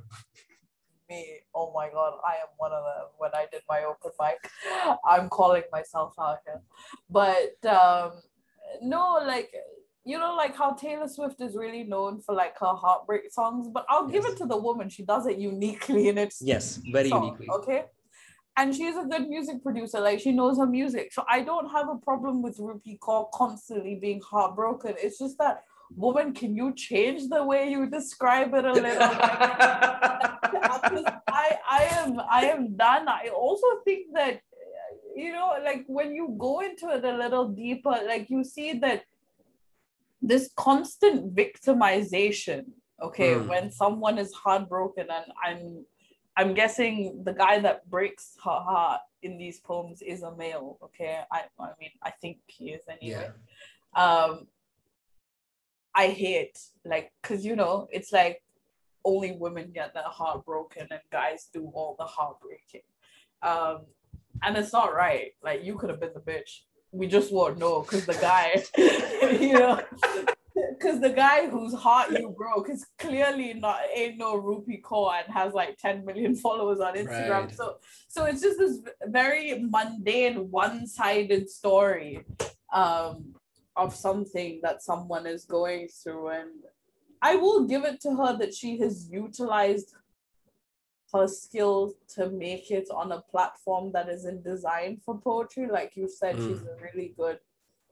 [1.09, 3.07] Me oh my god i am one of them.
[3.17, 4.39] When i did my open mic
[5.05, 6.61] i'm calling myself out here.
[7.09, 8.11] But um
[8.81, 9.53] no like
[10.11, 13.85] you know like how taylor swift is really known for like her heartbreak songs but
[13.89, 14.89] i'll give it to the woman.
[14.95, 16.65] She does it uniquely in its yes
[16.97, 17.47] very song, uniquely.
[17.57, 17.81] okay?
[18.57, 21.13] And she's a good music producer like she knows her music.
[21.13, 24.93] So i don't have a problem with rupi kaur constantly being heartbroken.
[25.05, 25.63] It's just that
[26.05, 29.13] woman can you change the way you describe it a little
[31.43, 31.47] I,
[31.79, 33.07] I am I am done.
[33.07, 34.41] I also think that
[35.15, 39.03] you know, like when you go into it a little deeper, like you see that
[40.21, 42.65] this constant victimization,
[43.01, 43.47] okay, Hmm.
[43.47, 45.85] when someone is heartbroken, and I'm
[46.37, 51.19] I'm guessing the guy that breaks her heart in these poems is a male, okay.
[51.31, 53.31] I I mean I think he is anyway yeah
[54.03, 54.47] um
[55.93, 58.41] I hate like because you know it's like
[59.03, 62.87] only women get their heart broken and guys do all the heartbreaking.
[63.43, 63.85] Um
[64.43, 65.31] and it's not right.
[65.43, 66.61] Like you could have been the bitch.
[66.91, 68.63] We just won't know because the guy,
[69.39, 69.81] you know,
[70.77, 75.33] because the guy whose heart you broke is clearly not ain't no Rupi Kaur and
[75.33, 77.29] has like 10 million followers on Instagram.
[77.29, 77.55] Right.
[77.55, 77.77] So
[78.07, 82.25] so it's just this very mundane, one-sided story
[82.73, 83.35] um
[83.75, 86.49] of something that someone is going through and
[87.21, 89.93] i will give it to her that she has utilized
[91.13, 96.07] her skill to make it on a platform that isn't designed for poetry like you
[96.07, 96.47] said Mm.
[96.47, 97.39] she's a really good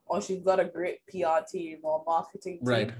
[0.06, 2.68] or she's got a great pr team or marketing team.
[2.68, 2.92] Right.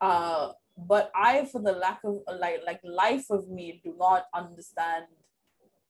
[0.00, 0.52] Uh
[0.86, 5.06] but i for the lack of like like life of me do not understand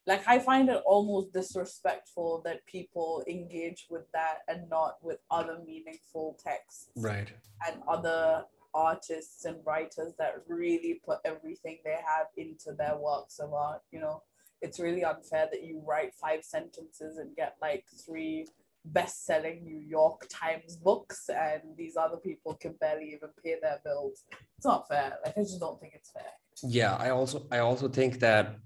[0.07, 5.59] like i find it almost disrespectful that people engage with that and not with other
[5.67, 7.29] meaningful texts right.
[7.67, 8.45] and other
[8.75, 14.01] artists and writers that really put everything they have into their works of art you
[14.01, 14.23] know?
[14.61, 18.47] It's really unfair that you write five sentences and get like three
[18.85, 24.25] best-selling new york times books and these other people can barely even pay their bills.
[24.57, 25.19] It's not fair.
[25.25, 26.33] Like i just don't think it's fair.
[26.63, 28.57] Yeah i also i also think that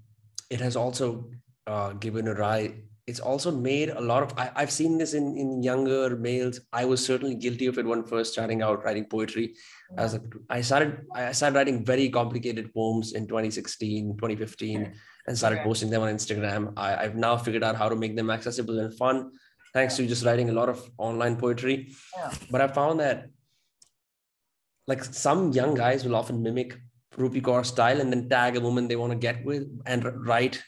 [0.49, 1.29] it has also
[1.67, 2.71] uh, given a rise
[3.05, 6.59] it's also made a lot of I, i've seen this in in younger males.
[6.71, 9.55] I was certainly guilty of it when first starting out writing poetry.
[9.97, 14.93] As a, i started i started writing very complicated poems in 2016 2015
[15.27, 16.73] and started posting them on instagram.
[16.77, 19.31] I, i've now figured out how to make them accessible and fun
[19.73, 21.93] thanks to just writing a lot of online poetry.
[22.51, 23.27] But i found that
[24.87, 26.77] like some young guys will often mimic
[27.17, 30.61] Rupi Kaur style and then tag a woman they want to get with and write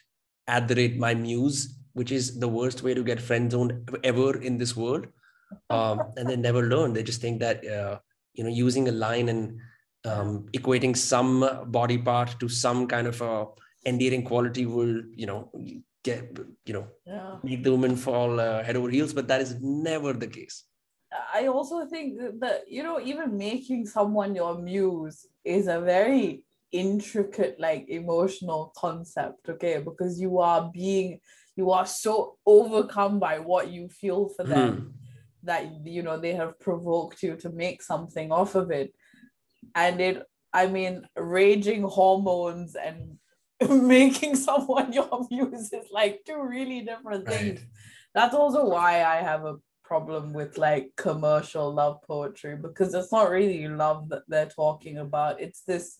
[0.48, 4.40] at the rate my muse, which is the worst way to get friend zoned ever
[4.42, 5.08] in this world.
[5.70, 6.94] Um, and they never learn.
[6.94, 8.00] They just think that uh,
[8.34, 9.60] you know using a line and
[10.06, 11.34] um, equating some
[11.68, 13.48] body part to some kind of a
[13.86, 15.52] endearing quality will you know
[16.04, 17.38] get you know Yeah.
[17.44, 19.14] make the woman fall uh, head over heels.
[19.14, 20.64] But that is never the case.
[21.34, 26.44] I also think that- that you know even making someone your muse is a very
[26.72, 31.20] intricate like emotional concept okay because you are being
[31.56, 34.88] you are so overcome by what you feel for them Hmm.
[35.44, 38.94] that you know they have provoked you to make something off of it
[39.76, 43.18] and it i mean raging hormones and
[43.70, 47.70] making someone your muse is like two really different things Right.
[48.14, 53.30] that's also why I have a problem with like commercial love poetry because it's not
[53.30, 55.40] really love that they're talking about.
[55.42, 56.00] It's this,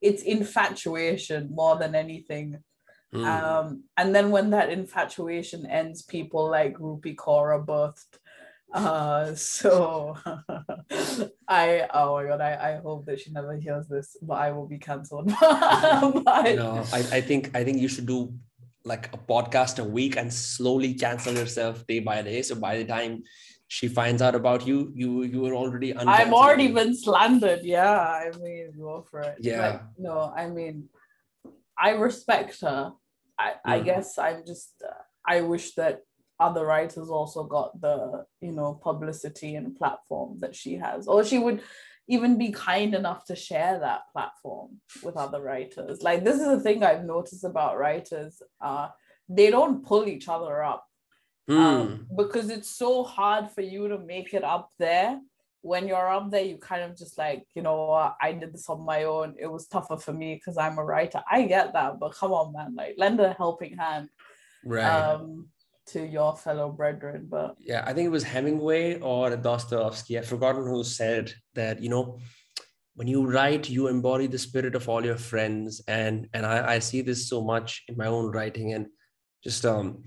[0.00, 2.58] it's infatuation more than anything.
[3.14, 3.24] Hmm.
[3.24, 8.18] Um, and then when that infatuation ends, people like Rupi Kaur birthed.
[8.74, 10.16] Uh, so
[11.48, 14.66] I oh my god, I, I hope that she never hears this, but I will
[14.66, 15.32] be cancelled.
[15.40, 18.34] But- you know, I, I think I think you should do
[18.84, 22.42] like a podcast a week and slowly cancel yourself day by day.
[22.42, 23.22] So by the time
[23.68, 27.60] she finds out about you, you you are already I've already been slandered.
[27.62, 29.36] Yeah, I mean, go for it.
[29.40, 29.68] Yeah.
[29.68, 30.88] Like, no, I mean,
[31.78, 32.92] I respect her.
[33.38, 33.84] I, I Mm.
[33.84, 34.92] guess I'm just, uh,
[35.26, 36.02] I wish that
[36.40, 41.38] other writers also got the, you know, publicity and platform that she has, or she
[41.38, 41.62] would
[42.08, 46.02] even be kind enough to share that platform with other writers.
[46.02, 48.42] Like, this is the thing I've noticed about writers.
[48.60, 48.88] Uh,
[49.28, 50.84] they don't pull each other up
[51.48, 51.58] Hmm.
[51.58, 55.20] um, because it's so hard for you to make it up there.
[55.64, 58.68] When you're up there, you kind of just like, you know, what, I did this
[58.68, 59.34] on my own.
[59.40, 61.22] It was tougher for me because I'm a writer.
[61.30, 64.10] I get that, but come on, man, like lend a helping hand
[64.62, 64.84] right.
[64.84, 65.48] um,
[65.86, 67.28] to your fellow brethren.
[67.30, 70.18] But yeah, I think it was Hemingway or Dostoevsky.
[70.18, 72.18] I've forgotten who said that, you know,
[72.96, 75.82] when you write, you embody the spirit of all your friends.
[75.88, 78.74] And and I, I see this so much in my own writing.
[78.74, 78.86] And
[79.42, 80.04] just um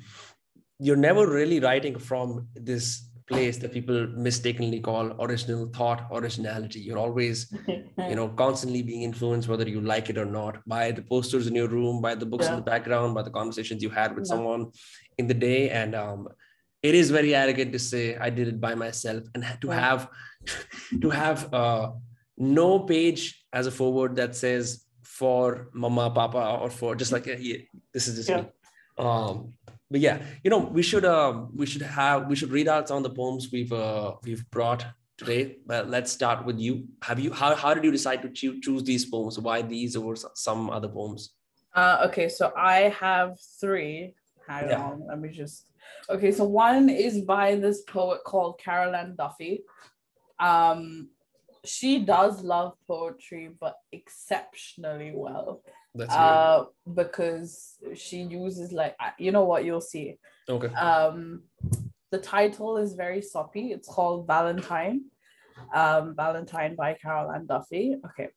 [0.80, 6.80] you're never really writing from this place that people mistakenly call original thought, originality.
[6.80, 7.54] You're always
[8.10, 11.56] you know constantly being influenced whether you like it or not by the posters in
[11.56, 14.36] your room by the books in the background by the conversations you had with Yeah.
[14.36, 14.68] someone
[15.18, 16.28] in the day and um
[16.84, 19.80] it is very arrogant to say i did it by myself and to Yeah.
[19.88, 20.10] have
[21.02, 21.92] to have uh
[22.38, 27.36] no page as a forward that says for mama papa or for just like uh,
[27.40, 27.58] yeah,
[27.94, 28.42] this is just Yeah.
[28.44, 28.48] me
[29.10, 29.54] um
[29.90, 32.98] but yeah you know we should um we should have we should read out some
[32.98, 34.86] of the poems we've uh we've brought
[35.18, 38.60] today but let's start with you have you how, how did you decide to choo-
[38.60, 41.34] choose these poems why these over s- some other poems
[41.84, 43.30] Uh, okay, so I have
[43.62, 44.16] three.
[44.50, 44.82] Hang Yeah.
[44.86, 45.58] on, let me just.
[46.14, 49.54] Okay, so one is by this poet called Carol Ann Duffy.
[50.50, 51.10] Um,
[51.76, 55.62] she does love poetry, but exceptionally well.
[55.98, 60.18] That's Uh, because she uses like you know what you'll see.
[60.50, 61.44] okay Um,
[62.12, 63.72] the title is very soppy.
[63.76, 65.02] It's called Valentine.
[65.74, 67.98] Um, Valentine by Carol Ann Duffy.
[68.08, 68.30] Okay.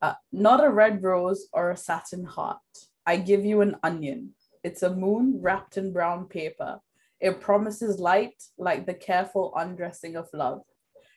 [0.00, 2.70] Uh, not a red rose or a satin heart.
[3.06, 4.34] I give you an onion.
[4.62, 6.80] It's a moon wrapped in brown paper.
[7.20, 10.62] It promises light like the careful undressing of love.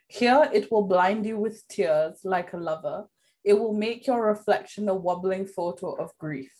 [0.08, 3.08] Here it will blind you with tears like a lover.
[3.46, 6.52] It will make your reflection a wobbling photo of grief.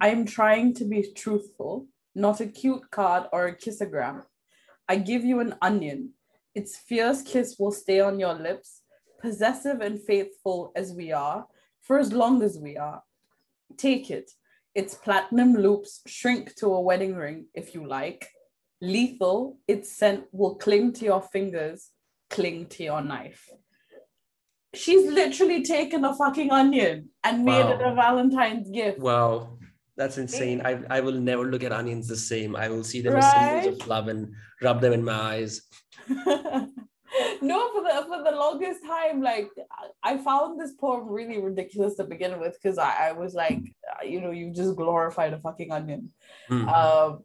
[0.00, 4.22] I am trying to be truthful, not a cute card or a kissogram.
[4.88, 6.10] I give you an onion.
[6.54, 8.82] Its fierce kiss will stay on your lips,
[9.20, 11.46] possessive and faithful as we are,
[11.82, 13.02] for as long as we are.
[13.76, 14.30] Take it.
[14.72, 18.28] Its platinum loops shrink to a wedding ring if you like.
[18.80, 21.90] Lethal, its scent will cling to your fingers,
[22.30, 23.48] cling to your knife.
[24.74, 28.98] She's literally taken a fucking onion and made it a Valentine's gift.
[28.98, 29.56] wow.
[29.96, 30.62] That's insane.
[30.64, 32.56] I, I will never look at onions the same.
[32.56, 35.60] I will see them as symbols of love and rub them in my eyes.
[37.42, 39.50] No, for the for the longest time, like
[40.02, 43.60] I found this poem really ridiculous to begin with because I, I was like,
[43.90, 46.12] uh, you know, you just glorified a fucking onion.
[46.48, 46.68] Hmm.
[46.68, 47.24] Um,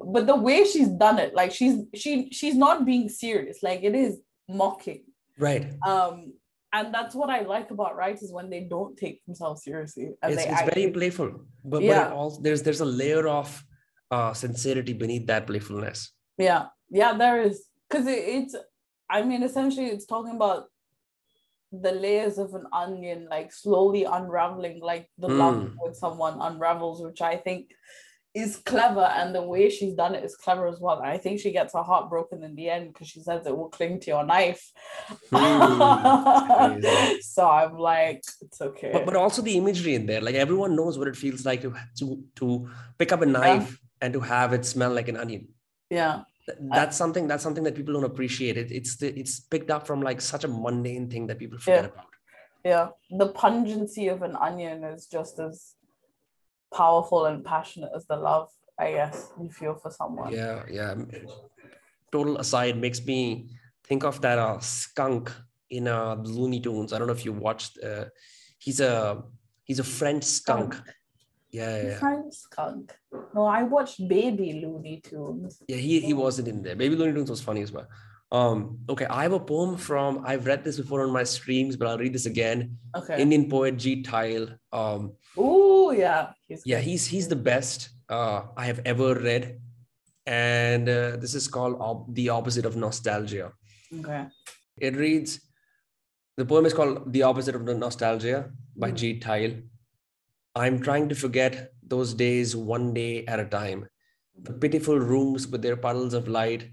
[0.00, 3.94] but the way she's done it, like she's she she's not being serious, like it
[3.94, 4.18] is
[4.48, 5.04] mocking.
[5.38, 5.72] right.
[5.86, 6.32] Um,
[6.72, 10.44] and that's what I like about writers when they don't take themselves seriously and it's,
[10.44, 11.30] they it's very playful
[11.64, 12.04] but, Yeah.
[12.04, 13.48] but also there's there's a layer of
[14.10, 18.54] uh sincerity beneath that playfulness yeah, yeah, there is because it, it's.
[19.10, 20.66] I mean, essentially, it's talking about
[21.70, 25.74] the layers of an onion like slowly unraveling like the love Mm.
[25.82, 27.70] with someone unravels which i think
[28.32, 31.00] is clever and the way she's done it is clever as well.
[31.02, 33.68] I think she gets her heart broken in the end because she says it will
[33.68, 34.70] cling to your knife.
[35.06, 35.20] Crazy.
[35.32, 37.16] Hmm.
[37.22, 38.90] so i'm like it's okay.
[38.92, 41.74] But, but also the imagery in there like everyone knows what it feels like to
[41.98, 45.48] to, to pick up a knife and to have it smell like an onion.
[45.90, 46.22] Yeah.
[46.46, 48.56] Th- that's something that's something that people don't appreciate.
[48.56, 51.84] It it's the, it's picked up from like such a mundane thing that people forget
[51.84, 51.90] Yeah.
[51.90, 52.06] about.
[52.64, 52.88] Yeah.
[53.10, 55.74] The pungency of an onion is just as
[56.72, 58.48] powerful and passionate as the love
[58.78, 60.94] i guess you feel for someone yeah yeah
[62.12, 63.48] total aside makes me
[63.84, 65.32] think of that uh, skunk
[65.70, 68.04] in uh looney tunes i don't know if you watched uh,
[68.58, 69.22] he's a
[69.64, 70.88] he's a french skunk Skunk.
[71.50, 71.98] yeah yeah.
[71.98, 72.94] French skunk.
[73.34, 75.62] No, I watched Baby Looney Tunes.
[75.66, 76.76] Yeah, he he wasn't in there.
[76.76, 77.88] Baby Looney Tunes was funny as well.
[78.32, 81.88] Um, okay, I have a poem from I've read this before on my streams, but
[81.88, 82.76] I'll read this again.
[82.96, 83.20] Okay.
[83.20, 84.56] Indian poet Jeet Thayil.
[84.72, 86.30] Um, Ooh, yeah.
[86.46, 89.58] He's yeah, he's he's the best uh, I have ever read,
[90.26, 93.52] and uh, this is called op- the opposite of nostalgia.
[93.98, 94.26] okay.
[94.78, 95.40] It reads,
[96.36, 98.96] the poem is called The Opposite of Nostalgia by Mm.
[98.96, 99.62] Jeet Thayil.
[100.56, 103.86] I'm trying to forget those days one day at a time.
[104.42, 106.70] The pitiful rooms with their puddles of light,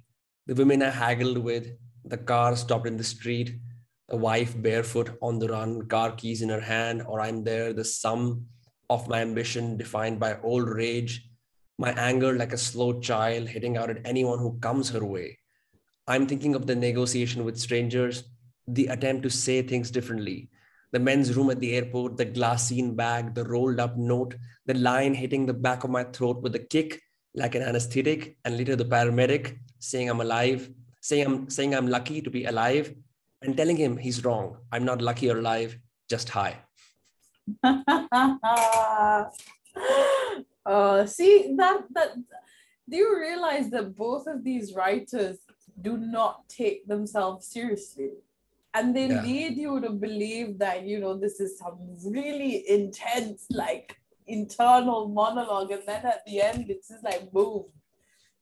[0.47, 1.73] the women I haggled with,
[2.05, 3.59] the car stopped in the street,
[4.07, 7.83] the wife barefoot on the run, car keys in her hand, or I'm there, the
[7.83, 8.45] sum
[8.89, 11.29] of my ambition defined by old rage,
[11.77, 15.37] my anger like a slow child hitting out at anyone who comes her way.
[16.07, 18.23] I'm thinking of the negotiation with strangers,
[18.67, 20.49] the attempt to say things differently,
[20.93, 24.35] the men's room at the airport, the glassine bag, the rolled up note,
[24.65, 27.01] the line hitting the back of my throat with a kick
[27.35, 30.69] like an anesthetic, and later the paramedic saying I'm alive,
[31.01, 32.93] saying I'm saying I'm lucky to be alive,
[33.41, 34.57] and telling him he's wrong.
[34.71, 35.77] I'm not lucky or alive,
[36.09, 36.57] just high.
[37.63, 39.25] uh,
[41.05, 42.11] see that that
[42.89, 45.37] do you realize that both of these writers
[45.81, 48.11] do not take themselves seriously
[48.73, 49.21] and they Yeah.
[49.21, 53.95] lead you to believe that you know this is some really intense like
[54.27, 57.65] internal monologue and then at the end it's just like boom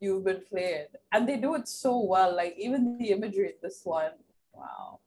[0.05, 3.81] you've been played and they do it so well like even the imagery in this
[3.83, 4.11] one.
[4.53, 4.99] Wow.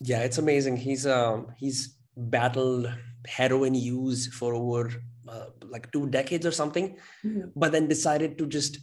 [0.00, 0.76] Yeah, it's amazing.
[0.76, 1.78] He's um he's
[2.16, 2.92] battled
[3.26, 4.82] heroin use for over
[5.28, 6.96] uh, like two decades or something.
[7.56, 8.78] but then decided to just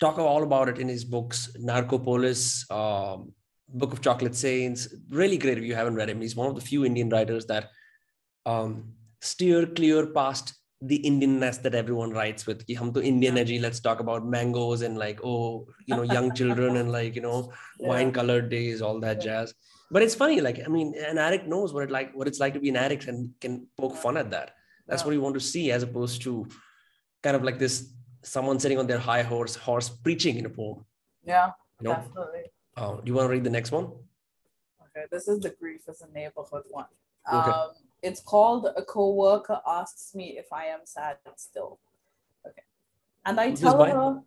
[0.00, 1.50] talk all about it in his books.
[1.58, 3.32] Narcopolis um,
[3.68, 4.88] book of chocolate saints.
[5.10, 6.20] Really great if you haven't read him.
[6.20, 7.70] He's one of the few indian writers that
[8.46, 13.40] um, steer clear past the indianness that everyone writes with Ki hum to indian Yeah.
[13.42, 17.22] edgy let's talk about mangoes and like oh you know young children and like you
[17.22, 19.24] know wine colored days all that Yeah.
[19.24, 19.54] jazz
[19.90, 22.54] but it's funny like i mean an addict knows what it like what it's like
[22.54, 24.54] to be an addict and can poke fun at that
[24.86, 25.06] that's Yeah.
[25.06, 26.46] what you want to see as opposed to
[27.24, 30.84] kind of like this someone sitting on their high horse horse preaching in a poem
[31.24, 31.50] yeah
[31.80, 32.44] you know definitely
[32.76, 33.88] uh, do you want to read the next one
[34.90, 36.86] Okay, this is the grief as a neighborhood one.
[37.32, 37.50] Okay.
[37.50, 37.70] Um,
[38.02, 41.80] it's called A Coworker Asks Me If I Am Sad Still.
[42.46, 42.62] Okay.
[43.26, 44.22] And I tell her,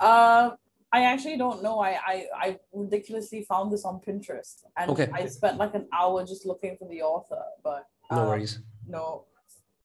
[0.00, 0.50] uh,
[0.92, 1.80] I actually don't know.
[1.80, 5.08] I, I, I ridiculously found this on Pinterest and Okay.
[5.12, 9.24] I spent like an hour just looking for the author, but no um, worries no,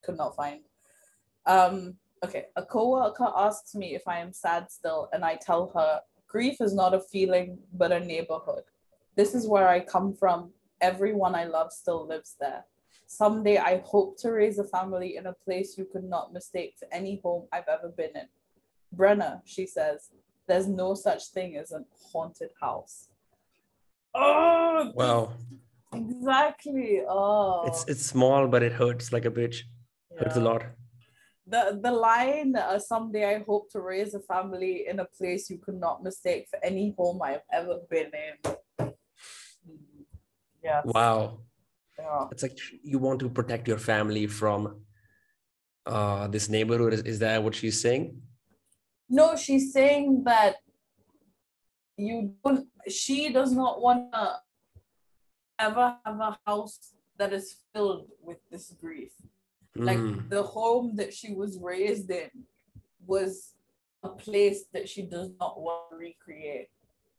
[0.01, 0.61] could not find.
[1.45, 6.01] Um, okay, a coworker asks me if I am sad still, and I tell her
[6.27, 8.63] grief is not a feeling but a neighborhood.
[9.15, 10.51] This is where I come from.
[10.81, 12.65] Everyone I love still lives there.
[13.07, 16.87] Someday I hope to raise a family in a place you could not mistake for
[16.91, 18.27] any home I've ever been in.
[18.95, 20.09] Brenna, she says,
[20.47, 23.09] there's no such thing as a haunted house.
[24.13, 25.33] Oh, wow.
[25.93, 27.01] exactly.
[27.07, 29.61] Oh, it's it's small but it hurts like a bitch.
[30.17, 30.63] Hurts a lot.
[31.47, 35.57] The the line uh, someday i hope to raise a family in a place you
[35.57, 38.93] could not mistake for any home i've ever been in.
[40.63, 41.39] Yeah wow
[41.99, 42.27] yeah.
[42.31, 44.81] it's like you want to protect your family from
[45.85, 46.93] uh this neighborhood.
[46.93, 48.21] Is, is that what she's saying?
[49.09, 50.55] No she's saying that
[51.97, 54.35] you don't she does not want to
[55.59, 59.11] ever have a house that is filled with this grief
[59.75, 62.29] like Mm, the home that she was raised in
[63.05, 63.53] was
[64.03, 66.67] a place that she does not want to recreate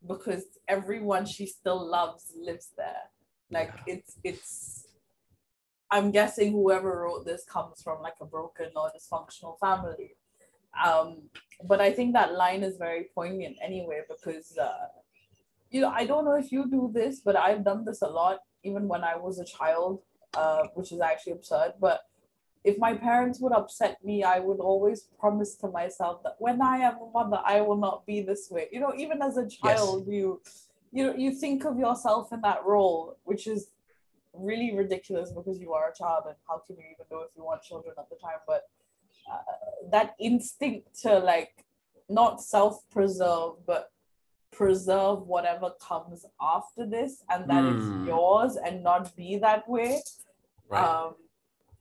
[0.07, 3.11] because everyone she still loves lives there
[3.51, 4.87] like it's it's
[5.91, 10.17] i'm guessing whoever wrote this comes from like a broken or dysfunctional family
[10.85, 11.23] um
[11.65, 14.89] but i think that line is very poignant anyway because uh
[15.71, 18.41] you know i don't know if you do this but i've done this a lot
[18.65, 20.01] even when I was a child,
[20.35, 22.01] uh, which is actually absurd, but
[22.65, 26.79] if my parents would upset me, I would always promise to myself that when I
[26.79, 28.69] am a mother, I will not be this way.
[28.73, 30.15] You know, even as a child, yes.
[30.15, 30.41] you
[30.95, 33.67] you know, you think of yourself in that role, which is
[34.33, 37.45] really ridiculous because you are a child and how can you even know if you
[37.45, 38.39] want children at the time?
[38.47, 38.63] But
[39.31, 39.39] uh,
[39.91, 41.65] that instinct to like
[42.09, 43.91] not self-preserve, but
[44.53, 47.75] preserve whatever comes after this and that mm.
[47.75, 50.01] it's yours and not be that way.
[50.69, 50.85] Right.
[50.85, 51.15] Um,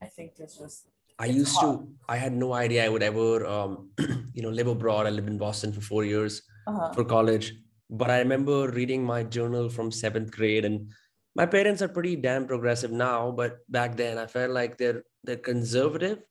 [0.02, 0.88] I think it's just.
[1.19, 1.81] I used hard.
[1.81, 1.88] to.
[2.10, 3.91] I had no idea I would ever, um,
[4.34, 5.06] you know, live abroad.
[5.06, 6.94] I lived in Boston for four years uh-huh.
[6.94, 7.53] for college,
[7.94, 10.91] but I remember reading my journal from seventh grade, and
[11.36, 13.32] my parents are pretty damn progressive now.
[13.32, 16.24] But back then, I felt like they're they're conservative,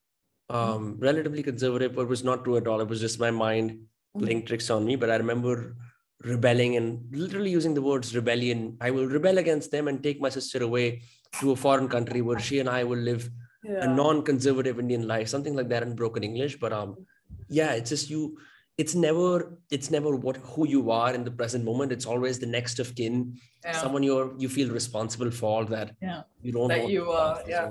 [0.50, 0.98] um, mm-hmm.
[0.98, 2.80] relatively conservative, but it was not true at all.
[2.80, 4.20] It was just my mind mm-hmm.
[4.20, 4.46] playing mm-hmm.
[4.46, 4.96] tricks on me.
[4.96, 5.76] But I remember
[6.24, 8.76] rebelling and literally using the words rebellion.
[8.80, 11.02] I will rebel against them and take my sister away
[11.40, 13.30] to a foreign country where she and I will live
[13.64, 13.84] yeah.
[13.84, 16.58] a non-conservative Indian life, something like that in broken English.
[16.58, 17.06] But um,
[17.48, 18.36] yeah, it's just you
[18.78, 22.46] it's never it's never what who you are in the present moment it's always the
[22.46, 23.72] next of kin yeah.
[23.72, 26.22] someone you're you feel responsible for that yeah.
[26.42, 27.70] you don't that you uh, are yeah.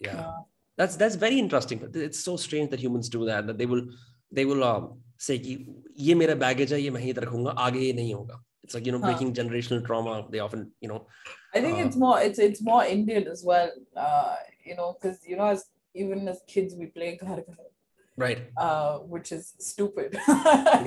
[0.00, 0.32] yeah
[0.76, 3.84] that's that's very interesting it's so strange that humans do that that they will
[4.32, 5.66] they will um, say ki
[6.06, 9.02] ye mera baggage hai ye hi rakhunga aage ye nahi hoga it's like you know
[9.04, 9.10] huh.
[9.10, 11.06] breaking generational trauma they often you know
[11.54, 13.70] i think uh, it's more it's it's more indian as well
[14.06, 14.34] uh,
[14.64, 15.64] you know cuz you know as
[16.02, 17.66] even as kids we play ghar ghar
[18.16, 18.50] right.
[18.56, 20.16] Uh which is stupid.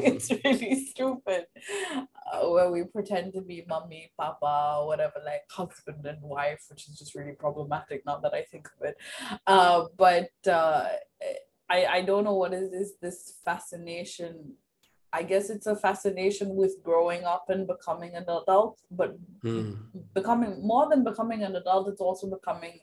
[0.09, 1.45] It's really stupid.
[2.31, 6.99] Uh, where we pretend to be mummy papa whatever like husband and wife which is
[6.99, 8.97] just really problematic now that i think of it.
[9.45, 10.87] Uh but uh
[11.69, 14.53] I, I don't know what is this this fascination.
[15.13, 19.77] I guess it's a fascination with growing up and becoming an adult, but mm.
[20.13, 22.81] becoming more than becoming an adult, it's also becoming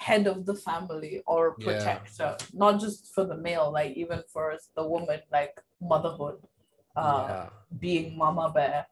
[0.00, 2.46] head of the family or protector, yeah.
[2.54, 6.38] not just for the male, like even for the woman, like motherhood,
[6.96, 7.48] uh, yeah.
[7.78, 8.86] being mama bear.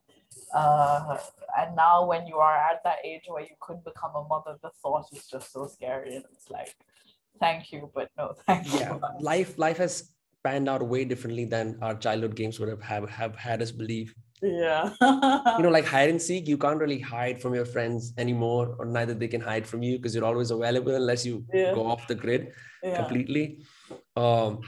[0.55, 1.17] Uh,
[1.59, 4.71] and now when you are at that age where you could become a mother, the
[4.83, 6.77] thought is just so scary, and it's like,
[7.41, 8.93] thank you, but no, thank yeah.
[8.93, 9.01] you.
[9.21, 10.13] Life life has
[10.45, 14.15] panned out way differently than our childhood games would have have, have had us believe.
[14.43, 14.91] Yeah.
[15.01, 18.85] you know, like hide and seek, you can't really hide from your friends anymore, or
[18.85, 21.75] neither they can hide from you because you're always available unless you yeah.
[21.75, 22.53] go off the grid
[22.83, 22.97] yeah.
[22.97, 23.61] completely.
[24.17, 24.61] Um,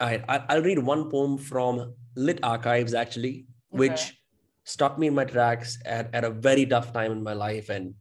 [0.00, 4.10] all right, I'll read one poem from Lit Archives actually, which okay.
[4.64, 7.94] stopped me in my tracks at, at a very tough time in my life and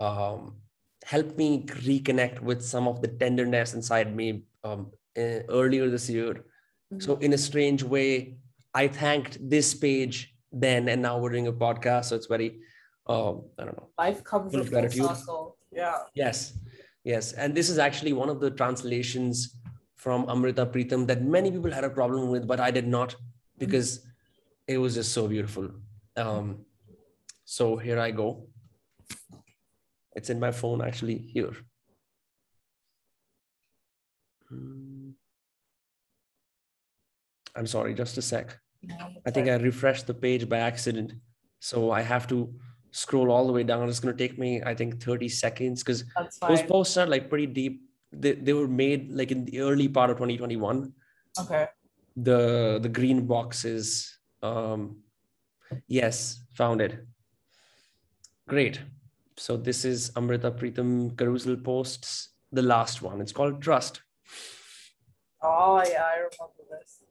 [0.00, 0.56] um,
[1.04, 6.34] helped me reconnect with some of the tenderness inside me um, uh, earlier this year.
[6.34, 7.00] Mm-hmm.
[7.00, 8.36] So in a strange way,
[8.74, 12.06] I thanked this page then, and now we're doing a podcast.
[12.06, 12.60] So it's very,
[13.06, 13.88] um, I don't know.
[13.98, 15.08] Life comes with gratitude.
[15.72, 15.98] Yeah.
[16.14, 16.58] Yes,
[17.02, 19.56] yes, and this is actually one of the translations
[19.96, 23.16] from Amrita Pritam that many people had a problem with, but I did not
[23.58, 24.74] because mm-hmm.
[24.74, 25.70] it was just so beautiful.
[26.16, 26.64] Um,
[27.44, 28.48] so here I go.
[30.14, 31.52] It's in my phone actually here.
[34.48, 35.10] Hmm.
[37.56, 38.58] I'm sorry, just a sec.
[39.26, 41.12] I think I refreshed the page by accident.
[41.60, 42.52] So I have to
[42.90, 43.88] scroll all the way down.
[43.88, 46.04] It's going to take me, I think, 30 seconds because
[46.46, 47.82] those posts are like pretty deep.
[48.12, 50.92] They, they were made like in the early part of 2021.
[51.40, 51.66] Okay.
[52.16, 54.18] The the green boxes.
[54.40, 54.98] Um,
[55.88, 57.04] yes, found it.
[58.46, 58.80] Great.
[59.36, 63.20] So this is Amrita Pritam Carousel posts, the last one.
[63.20, 64.02] It's called Trust.
[65.42, 67.02] Oh yeah, I remember this.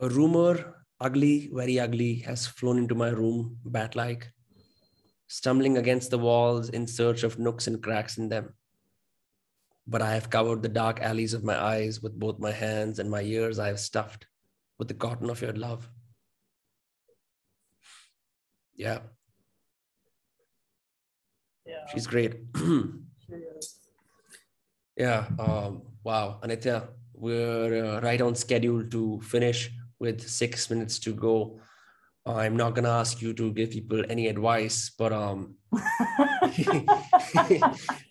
[0.00, 4.32] A rumor, ugly, very ugly, has flown into my room, bat like,
[5.28, 8.54] stumbling against the walls in search of nooks and cracks in them.
[9.86, 13.10] But I have covered the dark alleys of my eyes with both my hands, and
[13.10, 14.26] my ears I have stuffed
[14.78, 15.88] with the cotton of your love.
[18.74, 19.00] Yeah.
[21.66, 21.86] Yeah.
[21.92, 22.34] She's great.
[24.96, 25.26] yeah.
[25.38, 26.40] Um, wow.
[26.42, 29.70] Anitya, we're uh, right on schedule to finish
[30.00, 31.60] with six minutes to go.
[32.26, 35.54] I'm not gonna ask you to give people any advice, but um,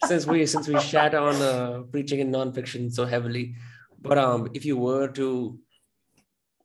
[0.05, 3.55] since we since we chat on uh, preaching and nonfiction so heavily,
[4.01, 5.59] but um, if you were to,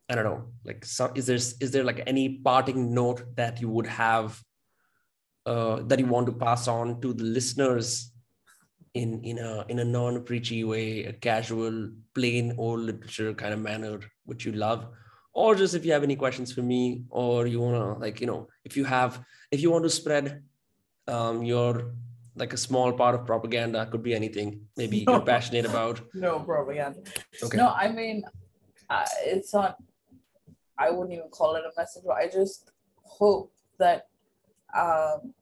[0.09, 3.68] I don't know, like, some, is there is there like any parting note that you
[3.68, 4.40] would have,
[5.44, 8.10] uh, that you want to pass on to the listeners,
[8.94, 13.60] in in a in a non preachy way, a casual, plain old literature kind of
[13.60, 14.88] manner, which you love?
[15.35, 18.27] Or just if you have any questions for me or you want to like you
[18.27, 19.20] know if you have
[19.51, 20.43] if you want to spread
[21.09, 21.93] um, you're
[22.36, 27.01] like a small part of propaganda could be anything maybe you're passionate about No propaganda.
[27.43, 28.24] okay No, I mean,
[28.90, 29.77] uh, it's not.
[30.77, 32.02] I wouldn't even call it a message.
[32.05, 32.73] But I just
[33.05, 34.09] hope that
[34.77, 35.32] um,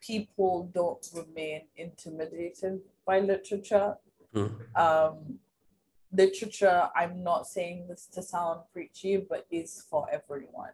[0.00, 3.96] people don't remain intimidated by literature.
[4.32, 4.46] Hmm.
[4.76, 5.38] Um,
[6.12, 6.88] literature.
[6.94, 10.70] I'm not saying this to sound preachy, but is for everyone.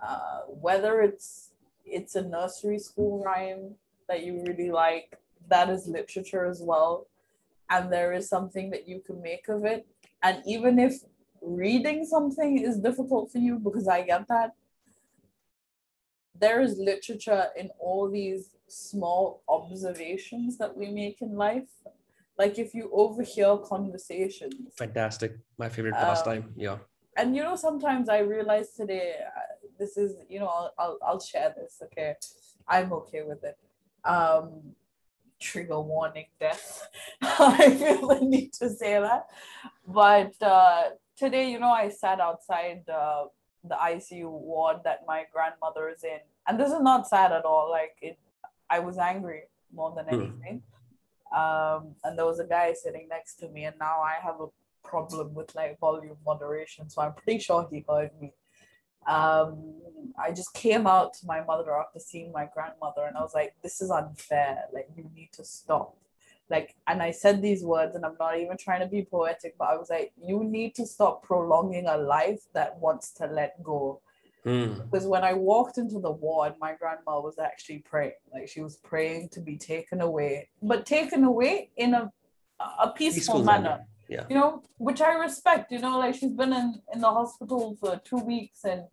[0.00, 1.50] Uh, whether it's
[1.84, 3.74] it's a nursery school rhyme
[4.08, 5.18] that you really like,
[5.48, 7.06] that is literature as well,
[7.70, 9.86] and there is something that you can make of it.
[10.22, 10.94] And even if
[11.42, 14.54] reading something is difficult for you, because I get that,
[16.38, 21.68] there is literature in all these small observations that we make in life.
[22.38, 25.32] Like if you overhear conversations, fantastic.
[25.58, 26.78] My favorite Um, pastime yeah.
[27.16, 29.06] and you know sometimes i realized today
[29.38, 29.40] uh,
[29.78, 32.10] this is you know I'll, I'll i'll share this okay?
[32.66, 33.56] I'm okay with it.
[34.14, 34.74] Um
[35.40, 36.88] trigger warning death.
[37.22, 39.24] I feel the need to say that.
[39.86, 40.82] But uh
[41.22, 43.24] today you know i sat outside uh,
[43.70, 46.20] the icu ward that my grandmother is in.
[46.46, 47.66] And this is not sad at all.
[47.70, 48.18] Like it
[48.70, 49.42] i was angry
[49.72, 50.14] more than Hmm.
[50.20, 50.62] anything
[51.34, 54.46] um and there was a guy sitting next to me and now i have a
[54.84, 58.32] problem with like volume moderation, so I'm pretty sure he heard me.
[59.06, 59.74] Um,
[60.18, 63.54] I just came out to my mother after seeing my grandmother, and I was like,
[63.62, 64.64] "This is unfair.
[64.72, 65.96] Like, you need to stop."
[66.50, 69.68] Like, and I said these words, and I'm not even trying to be poetic, but
[69.68, 74.00] I was like, "You need to stop prolonging a life that wants to let go."
[74.44, 74.74] Hmm.
[74.74, 78.12] Because when I walked into the ward, my grandma was actually praying.
[78.32, 82.12] Like, she was praying to be taken away, but taken away in a
[82.60, 83.86] a peaceful, Peaceful manner manner.
[84.08, 84.24] Yeah.
[84.28, 88.00] you know, which I respect, you know, like she's been in, in the hospital for
[88.04, 88.84] two weeks and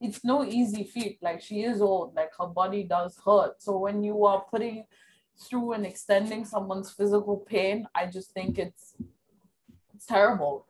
[0.00, 1.18] it's no easy feat.
[1.20, 3.60] Like she is old, like her body does hurt.
[3.60, 4.84] So when you are putting
[5.38, 8.94] through and extending someone's physical pain, I just think it's
[9.94, 10.66] it's terrible.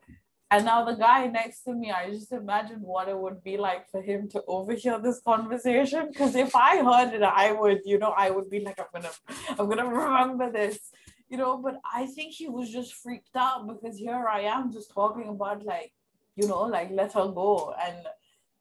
[0.51, 3.89] And now the guy next to me, I just imagine what it would be like
[3.89, 6.09] for him to overhear this conversation.
[6.09, 9.13] Because if I heard it, I would, you know, I would be like, I'm gonna,
[9.57, 10.91] I'm gonna remember this
[11.31, 14.91] you know but i think he was just freaked out because here i am just
[14.93, 15.93] talking about like
[16.35, 18.05] you know like let her go and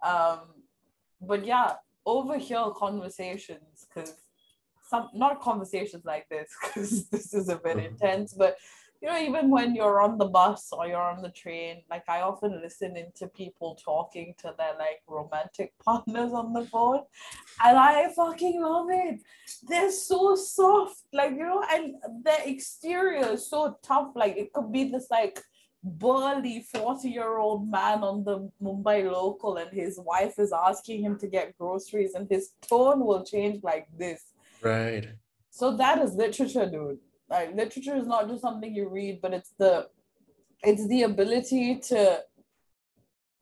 [0.04, 0.38] um
[1.20, 1.72] but yeah
[2.06, 4.14] overhear conversations because
[4.88, 7.88] some not conversations like this because this is a bit Mhm.
[7.90, 8.56] intense but
[9.00, 12.20] you know even when you're on the bus or you're on the train like i
[12.20, 17.02] often listen into people talking to their like romantic partners on the phone
[17.64, 19.20] and i fucking love it.
[19.68, 21.02] They're so soft.
[21.12, 21.94] Like you know and
[22.24, 24.12] their exterior is so tough.
[24.14, 25.40] Like it could be this like
[25.82, 31.18] burly 40 year old man on the mumbai local and his wife is asking him
[31.18, 34.22] to get groceries and his tone will change like this.
[34.62, 35.08] Right.
[35.50, 36.98] So that is literature dude
[37.30, 39.86] like literature is not just something you read but it's the
[40.62, 42.20] it's the ability to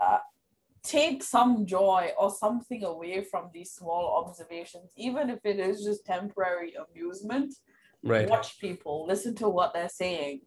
[0.01, 0.19] uh,
[0.82, 6.06] take some joy or something away from these small observations even if it is just
[6.06, 7.55] temporary amusement.
[8.05, 8.28] Right.
[8.28, 10.43] Watch people listen to what they're saying.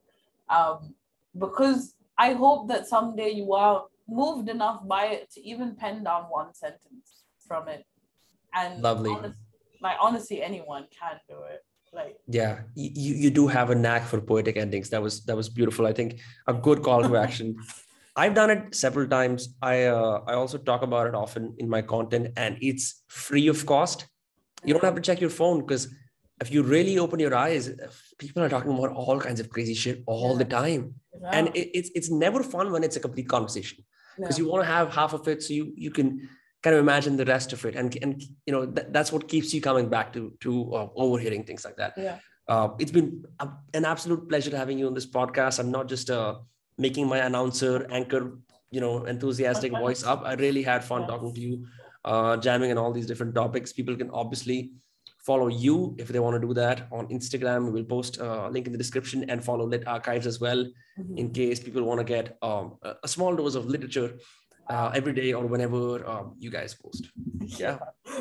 [0.49, 0.95] Um,
[1.37, 6.23] because i hope that someday you are moved enough by it to even pen down
[6.23, 7.85] one sentence from it.
[8.53, 9.11] And Lovely.
[9.11, 9.39] honest-
[9.81, 11.63] like honestly anyone can do it
[11.93, 14.89] like yeah you, you do have a knack for poetic endings.
[14.89, 15.85] That was that was beautiful.
[15.85, 17.57] I think a good call to action.
[18.15, 19.55] I've done it several times.
[19.61, 23.65] I uh, i also talk about it often in my content and it's free of
[23.65, 24.07] cost.
[24.63, 25.93] You don't have to check your phone because
[26.41, 27.69] if you really open your eyes
[28.17, 30.95] people are talking about all kinds of crazy shit all the time.
[31.31, 33.83] And it, it's it's never fun when it's a complete conversation
[34.17, 34.45] because yeah.
[34.45, 36.27] you want to have half of it so you you can
[36.63, 37.75] kind of imagine the rest of it.
[37.75, 41.43] And and you know that, that's what keeps you coming back to to uh, overhearing
[41.43, 41.93] things like that.
[41.97, 42.17] Yeah.
[42.47, 45.59] Uh, it's been a, an absolute pleasure having you on this podcast.
[45.59, 46.35] I'm not just uh,
[46.77, 48.37] making my announcer anchor
[48.71, 50.23] you know enthusiastic voice up.
[50.25, 51.09] I really had fun Yes.
[51.09, 51.65] talking to you
[52.05, 53.73] uh, jamming on all these different topics.
[53.73, 54.71] People can obviously
[55.25, 57.71] follow you if they want to do that on instagram.
[57.71, 60.65] We'll post a link in the description and follow lit archives as well
[60.99, 61.17] Mhm.
[61.21, 64.09] in case people want to get um, a small dose of literature
[64.71, 67.09] uh, every day or whenever um, you guys post.
[67.39, 67.77] Yeah.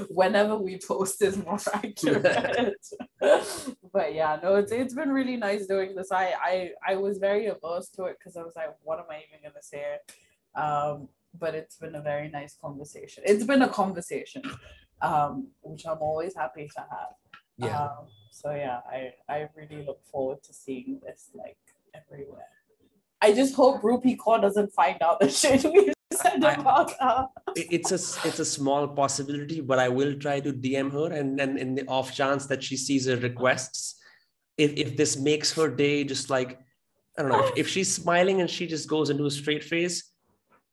[0.09, 2.85] whenever we post is more accurate.
[3.93, 6.10] but yeah, no, it's it's been really nice doing this.
[6.10, 9.18] I I I was very averse to it because I was like, what am I
[9.27, 9.85] even gonna say?
[10.56, 11.09] Um,
[11.39, 13.22] but it's been a very nice conversation.
[13.24, 14.43] It's been a conversation,
[15.02, 17.12] um, which I'm always happy to have.
[17.59, 17.81] Yeah.
[17.81, 21.62] Um, so yeah, I I really look forward to seeing this like
[21.94, 22.52] everywhere.
[23.22, 27.28] I just hope Rupi Kaur doesn't find out the shit we said I- about her.
[27.56, 31.59] it's a it's a small possibility, but I will try to DM her, and then
[31.59, 33.97] in the off chance that she sees her requests,
[34.56, 36.59] if if this makes her day, just like
[37.18, 39.97] I don't know, if, if she's smiling and she just goes into a straight face,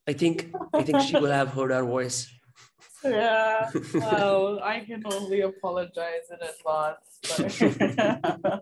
[0.08, 2.28] I think I think she will have heard our voice.
[3.04, 3.70] Yeah.
[3.94, 7.08] Well, I can only apologize in advance.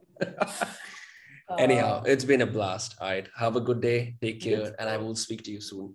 [1.60, 2.96] Anyhow, Uh, it's been a blast.
[3.00, 5.94] All right, have a good day, take care, and I will speak to you soon.